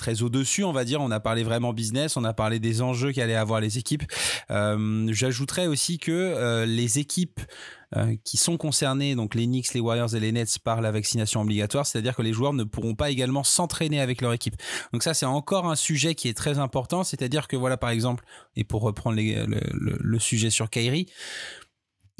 très 0.00 0.22
au-dessus, 0.22 0.64
on 0.64 0.72
va 0.72 0.84
dire. 0.84 1.00
On 1.00 1.10
a 1.10 1.20
parlé 1.20 1.44
vraiment 1.44 1.72
business, 1.72 2.16
on 2.16 2.24
a 2.24 2.32
parlé 2.32 2.58
des 2.58 2.82
enjeux 2.82 3.12
qu'allaient 3.12 3.34
avoir 3.34 3.60
les 3.60 3.78
équipes. 3.78 4.02
J'ajouterais 4.48 5.66
aussi 5.68 5.98
que 5.98 6.64
les 6.66 6.98
équipes 6.98 7.40
euh, 7.96 8.14
qui 8.22 8.36
sont 8.36 8.56
concernés, 8.56 9.16
donc 9.16 9.34
les 9.34 9.46
Knicks, 9.46 9.74
les 9.74 9.80
Warriors 9.80 10.14
et 10.14 10.20
les 10.20 10.30
Nets, 10.30 10.60
par 10.60 10.80
la 10.80 10.92
vaccination 10.92 11.40
obligatoire, 11.40 11.86
c'est-à-dire 11.86 12.14
que 12.14 12.22
les 12.22 12.32
joueurs 12.32 12.52
ne 12.52 12.62
pourront 12.62 12.94
pas 12.94 13.10
également 13.10 13.42
s'entraîner 13.42 14.00
avec 14.00 14.20
leur 14.20 14.32
équipe. 14.32 14.54
Donc 14.92 15.02
ça, 15.02 15.12
c'est 15.12 15.26
encore 15.26 15.68
un 15.68 15.74
sujet 15.74 16.14
qui 16.14 16.28
est 16.28 16.36
très 16.36 16.60
important, 16.60 17.02
c'est-à-dire 17.02 17.48
que 17.48 17.56
voilà, 17.56 17.76
par 17.76 17.90
exemple, 17.90 18.24
et 18.54 18.62
pour 18.62 18.82
reprendre 18.82 19.16
le, 19.18 20.18
sujet 20.20 20.50
sur 20.50 20.70
Kyrie, 20.70 21.06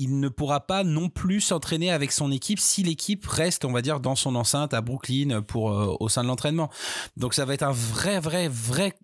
il 0.01 0.19
ne 0.19 0.29
pourra 0.29 0.61
pas 0.61 0.83
non 0.83 1.11
plus 1.11 1.43
s'entraîner 1.43 1.91
avec 1.91 2.11
son 2.11 2.33
équipe 2.33 2.59
si 2.59 2.83
l'équipe 2.83 3.27
reste, 3.27 3.67
on 3.67 3.73
va 3.73 3.83
dire, 3.83 4.01
dans 4.01 4.17
son 4.17 4.35
enceinte 4.35 4.73
à 4.73 4.81
Brooklyn 4.81 5.31
euh, 5.31 5.97
au 6.01 6.09
sein 6.09 6.23
de 6.23 6.29
l'entraînement. 6.29 6.71
Donc 7.19 7.35
ça 7.35 7.45
va 7.45 7.53
être 7.53 7.63
un 7.63 7.73
vrai, 7.73 8.19
vrai, 8.19 8.49
vrai, 8.49 8.95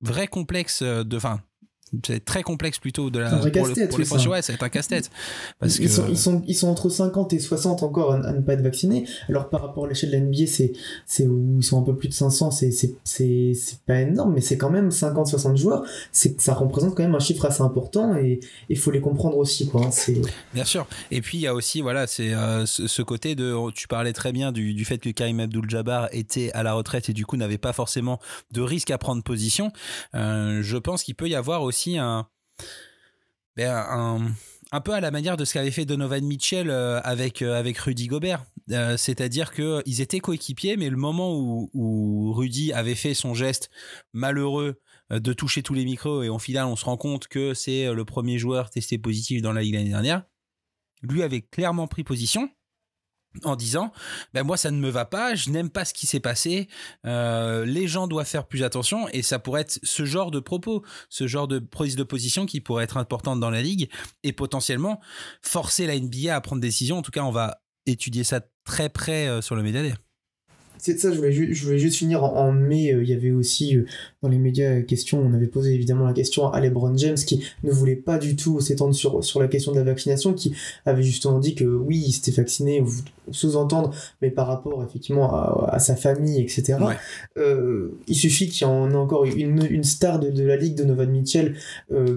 vrai 0.00 0.26
complexe 0.28 0.82
de, 0.82 1.18
fin 1.18 1.40
c'est 2.04 2.24
très 2.24 2.42
complexe 2.42 2.78
plutôt 2.78 3.10
de 3.10 3.20
la 3.20 3.30
pour, 3.30 3.46
le, 3.46 3.86
pour 3.88 3.98
les 3.98 4.04
ça. 4.04 4.42
c'est 4.42 4.62
un 4.62 4.68
casse-tête. 4.68 5.08
Parce 5.60 5.78
ils, 5.78 5.88
sont, 5.88 6.06
ils, 6.08 6.18
sont, 6.18 6.42
ils 6.46 6.54
sont 6.54 6.68
entre 6.68 6.88
50 6.88 7.32
et 7.32 7.38
60 7.38 7.84
encore 7.84 8.12
à, 8.12 8.32
ne 8.32 8.40
pas 8.40 8.54
être 8.54 8.62
vaccinés. 8.62 9.06
Alors 9.28 9.48
par 9.48 9.62
rapport 9.62 9.84
à 9.84 9.88
l'échelle 9.88 10.10
de 10.10 10.16
la 10.16 10.22
NBA 10.22 10.46
c'est 10.48 10.72
c'est 11.06 11.28
où 11.28 11.58
ils 11.58 11.64
sont 11.64 11.80
un 11.80 11.84
peu 11.84 11.94
plus 11.96 12.08
de 12.08 12.14
500 12.14 12.50
c'est 12.50 12.72
c'est 13.04 13.78
pas 13.86 14.00
énorme 14.00 14.34
mais 14.34 14.40
c'est 14.40 14.58
quand 14.58 14.70
même 14.70 14.90
50 14.90 15.28
60 15.28 15.56
joueurs. 15.56 15.84
C'est 16.10 16.40
ça 16.40 16.54
représente 16.54 16.96
quand 16.96 17.04
même 17.04 17.14
un 17.14 17.20
chiffre 17.20 17.44
assez 17.44 17.62
important 17.62 18.16
et 18.16 18.40
il 18.68 18.78
faut 18.78 18.90
les 18.90 19.00
comprendre 19.00 19.36
aussi 19.36 19.68
quoi. 19.68 19.88
C'est 19.92 20.20
bien 20.54 20.64
sûr. 20.64 20.86
Et 21.12 21.20
puis 21.20 21.38
il 21.38 21.42
y 21.42 21.46
a 21.46 21.54
aussi 21.54 21.82
voilà 21.82 22.08
c'est 22.08 22.34
euh, 22.34 22.66
ce, 22.66 23.02
côté 23.02 23.36
de 23.36 23.54
tu 23.72 23.86
parlais 23.86 24.12
très 24.12 24.32
bien 24.32 24.50
du, 24.50 24.74
du 24.74 24.84
fait 24.84 24.98
que 24.98 25.10
Karim 25.10 25.38
Abdul-Jabbar 25.38 26.08
était 26.10 26.50
à 26.52 26.64
la 26.64 26.72
retraite 26.72 27.08
et 27.08 27.12
du 27.12 27.24
coup 27.24 27.36
n'avait 27.36 27.58
pas 27.58 27.72
forcément 27.72 28.18
de 28.50 28.60
risque 28.60 28.90
à 28.90 28.98
prendre 28.98 29.22
position. 29.22 29.70
Euh, 30.16 30.62
je 30.62 30.76
pense 30.76 31.04
qu'il 31.04 31.14
peut 31.14 31.28
y 31.28 31.34
avoir 31.36 31.62
aussi 31.62 31.75
ben, 33.56 34.34
un, 34.72 34.80
peu 34.80 34.92
à 34.92 35.00
la 35.00 35.10
manière 35.10 35.36
de 35.36 35.44
ce 35.44 35.54
qu'avait 35.54 35.70
fait 35.70 35.84
Donovan 35.84 36.24
Mitchell 36.24 36.70
euh, 36.70 37.00
avec, 37.02 37.42
euh, 37.42 37.58
avec 37.58 37.78
Rudy 37.78 38.06
Gobert. 38.06 38.44
Euh, 38.70 38.96
c'est-à-dire 38.96 39.52
qu'ils 39.52 40.00
étaient 40.00 40.20
coéquipiers, 40.20 40.76
mais 40.76 40.90
le 40.90 40.96
moment 40.96 41.34
où, 41.34 41.70
où, 41.72 42.32
Rudy 42.34 42.72
avait 42.72 42.94
fait 42.94 43.14
son 43.14 43.34
geste 43.34 43.70
malheureux 44.12 44.80
de 45.10 45.32
toucher 45.32 45.62
tous 45.62 45.72
les 45.72 45.84
micros 45.84 46.24
et 46.24 46.28
au 46.28 46.40
final 46.40 46.66
on 46.66 46.74
se 46.74 46.84
rend 46.84 46.96
compte 46.96 47.28
que 47.28 47.54
c'est 47.54 47.94
le 47.94 48.04
premier 48.04 48.38
joueur 48.38 48.70
testé 48.70 48.98
positif 48.98 49.40
dans 49.40 49.52
la 49.52 49.62
ligue 49.62 49.74
l'année 49.74 49.90
dernière, 49.90 50.24
lui 51.00 51.22
avait 51.22 51.42
clairement 51.42 51.86
pris 51.86 52.02
position 52.02 52.50
en 53.44 53.56
disant 53.56 53.92
ben 54.34 54.42
moi 54.42 54.56
ça 54.56 54.70
ne 54.70 54.78
me 54.78 54.88
va 54.88 55.04
pas, 55.04 55.34
je 55.34 55.50
n'aime 55.50 55.70
pas 55.70 55.84
ce 55.84 55.94
qui 55.94 56.06
s'est 56.06 56.20
passé, 56.20 56.68
euh, 57.04 57.64
les 57.64 57.88
gens 57.88 58.06
doivent 58.06 58.26
faire 58.26 58.46
plus 58.46 58.62
attention 58.62 59.08
et 59.08 59.22
ça 59.22 59.38
pourrait 59.38 59.62
être 59.62 59.78
ce 59.82 60.04
genre 60.04 60.30
de 60.30 60.40
propos, 60.40 60.84
ce 61.08 61.26
genre 61.26 61.48
de 61.48 61.58
prise 61.58 61.96
de 61.96 62.02
position 62.02 62.46
qui 62.46 62.60
pourrait 62.60 62.84
être 62.84 62.96
importante 62.96 63.40
dans 63.40 63.50
la 63.50 63.62
ligue 63.62 63.90
et 64.22 64.32
potentiellement 64.32 65.00
forcer 65.42 65.86
la 65.86 65.98
NBA 65.98 66.34
à 66.34 66.40
prendre 66.40 66.60
des 66.60 66.68
décisions. 66.68 66.98
En 66.98 67.02
tout 67.02 67.10
cas, 67.10 67.22
on 67.22 67.30
va 67.30 67.58
étudier 67.86 68.24
ça 68.24 68.40
très 68.64 68.88
près 68.88 69.28
euh, 69.28 69.40
sur 69.40 69.56
le 69.56 69.62
médaillé 69.62 69.94
c'est 70.78 70.98
ça, 70.98 71.10
je 71.10 71.16
voulais, 71.16 71.32
je 71.32 71.64
voulais 71.64 71.78
juste 71.78 71.96
finir 71.96 72.24
en, 72.24 72.52
mai. 72.52 72.92
Euh, 72.92 73.02
il 73.02 73.08
y 73.08 73.12
avait 73.12 73.30
aussi 73.30 73.76
euh, 73.76 73.86
dans 74.22 74.28
les 74.28 74.38
médias 74.38 74.78
euh, 74.78 74.82
question, 74.82 75.20
on 75.20 75.32
avait 75.32 75.46
posé 75.46 75.74
évidemment 75.74 76.04
la 76.04 76.12
question 76.12 76.52
à 76.52 76.60
LeBron 76.60 76.96
James 76.96 77.16
qui 77.16 77.44
ne 77.64 77.70
voulait 77.70 77.96
pas 77.96 78.18
du 78.18 78.36
tout 78.36 78.60
s'étendre 78.60 78.94
sur, 78.94 79.24
sur 79.24 79.40
la 79.40 79.48
question 79.48 79.72
de 79.72 79.78
la 79.78 79.84
vaccination, 79.84 80.34
qui 80.34 80.54
avait 80.84 81.02
justement 81.02 81.38
dit 81.38 81.54
que 81.54 81.64
oui, 81.64 82.02
il 82.06 82.12
s'était 82.12 82.30
vacciné, 82.30 82.84
sous-entendre, 83.30 83.92
mais 84.22 84.30
par 84.30 84.46
rapport 84.46 84.84
effectivement 84.84 85.34
à, 85.66 85.78
sa 85.78 85.96
famille, 85.96 86.40
etc. 86.40 86.78
il 87.36 88.16
suffit 88.16 88.48
qu'il 88.48 88.66
y 88.66 88.70
en 88.70 88.90
ait 88.90 88.94
encore 88.94 89.24
une, 89.24 89.66
une 89.68 89.84
star 89.84 90.20
de, 90.20 90.30
de, 90.30 90.44
la 90.44 90.56
ligue, 90.56 90.76
de 90.76 90.84
Novan 90.84 91.06
Mitchell, 91.06 91.56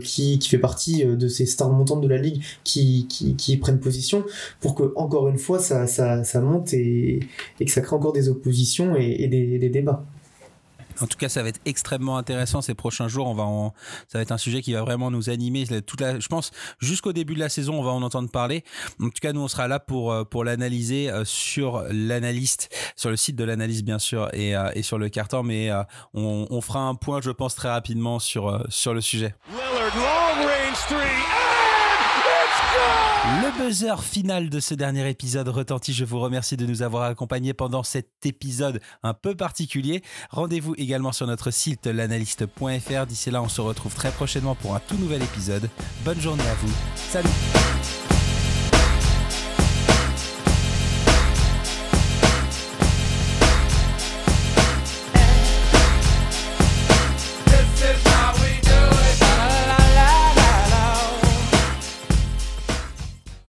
qui, 0.03 0.37
qui, 0.39 0.49
fait 0.49 0.59
partie 0.59 1.05
de 1.05 1.27
ces 1.27 1.45
stars 1.45 1.71
montantes 1.71 2.01
de 2.01 2.07
la 2.07 2.17
ligue, 2.17 2.43
qui, 2.63 3.07
qui, 3.09 3.35
qui 3.35 3.57
prennent 3.57 3.79
position 3.79 4.23
pour 4.59 4.75
que, 4.75 4.93
encore 4.95 5.27
une 5.27 5.37
fois, 5.37 5.59
ça, 5.59 5.87
ça, 5.87 6.23
ça 6.23 6.41
monte 6.41 6.73
et, 6.73 7.19
et 7.59 7.65
que 7.65 7.71
ça 7.71 7.81
crée 7.81 7.95
encore 7.95 8.13
des 8.13 8.29
oppositions 8.29 8.48
et, 8.95 9.27
des, 9.27 9.69
débats. 9.69 10.03
En 11.01 11.07
tout 11.07 11.17
cas, 11.17 11.29
ça 11.29 11.41
va 11.43 11.49
être 11.49 11.61
extrêmement 11.65 12.17
intéressant 12.17 12.61
ces 12.61 12.73
prochains 12.73 13.07
jours. 13.07 13.27
On 13.27 13.33
va 13.33 13.45
ça 14.09 14.17
va 14.17 14.21
être 14.21 14.33
un 14.33 14.37
sujet 14.37 14.61
qui 14.61 14.73
va 14.73 14.81
vraiment 14.81 15.11
nous 15.11 15.29
animer. 15.29 15.65
Toute 15.85 16.01
la, 16.01 16.19
je 16.19 16.27
pense 16.27 16.51
jusqu'au 16.79 17.13
début 17.13 17.35
de 17.35 17.39
la 17.39 17.47
saison, 17.47 17.79
on 17.79 17.83
va 17.83 17.91
en 17.91 18.01
entendre 18.01 18.29
parler. 18.29 18.65
En 19.01 19.05
tout 19.05 19.21
cas, 19.21 19.31
nous, 19.31 19.39
on 19.39 19.47
sera 19.47 19.69
là 19.69 19.79
pour 19.79 20.11
euh, 20.11 20.25
pour 20.25 20.43
l'analyser 20.43 21.09
euh, 21.09 21.23
sur 21.23 21.85
l'analyste, 21.89 22.69
sur 22.97 23.09
le 23.09 23.15
site 23.15 23.37
de 23.37 23.45
l'analyste 23.45 23.85
bien 23.85 23.99
sûr, 23.99 24.27
et, 24.33 24.57
euh, 24.57 24.71
et 24.73 24.83
sur 24.83 24.97
le 24.97 25.07
carton. 25.07 25.43
Mais 25.43 25.71
on, 26.13 26.47
on, 26.49 26.61
fera 26.61 26.81
un 26.81 26.95
point, 26.95 27.21
je 27.21 27.31
pense, 27.31 27.55
très 27.55 27.69
rapidement 27.69 28.19
sur 28.19 28.65
sur 28.67 28.93
le 28.93 28.99
sujet. 28.99 29.35
Lillard, 29.49 29.95
long 29.95 30.47
range 30.47 31.48
le 33.41 33.57
buzzer 33.57 34.01
final 34.01 34.49
de 34.49 34.59
ce 34.59 34.73
dernier 34.73 35.07
épisode 35.09 35.47
retentit. 35.49 35.93
Je 35.93 36.05
vous 36.05 36.19
remercie 36.19 36.57
de 36.57 36.65
nous 36.65 36.81
avoir 36.81 37.03
accompagnés 37.03 37.53
pendant 37.53 37.83
cet 37.83 38.25
épisode 38.25 38.81
un 39.03 39.13
peu 39.13 39.35
particulier. 39.35 40.01
Rendez-vous 40.29 40.73
également 40.77 41.11
sur 41.11 41.27
notre 41.27 41.51
site 41.51 41.85
l'analyste.fr. 41.85 43.05
D'ici 43.07 43.31
là, 43.31 43.41
on 43.41 43.49
se 43.49 43.61
retrouve 43.61 43.93
très 43.93 44.11
prochainement 44.11 44.55
pour 44.55 44.75
un 44.75 44.79
tout 44.79 44.97
nouvel 44.97 45.21
épisode. 45.21 45.69
Bonne 46.03 46.19
journée 46.19 46.47
à 46.47 46.55
vous. 46.55 46.73
Salut 46.95 47.29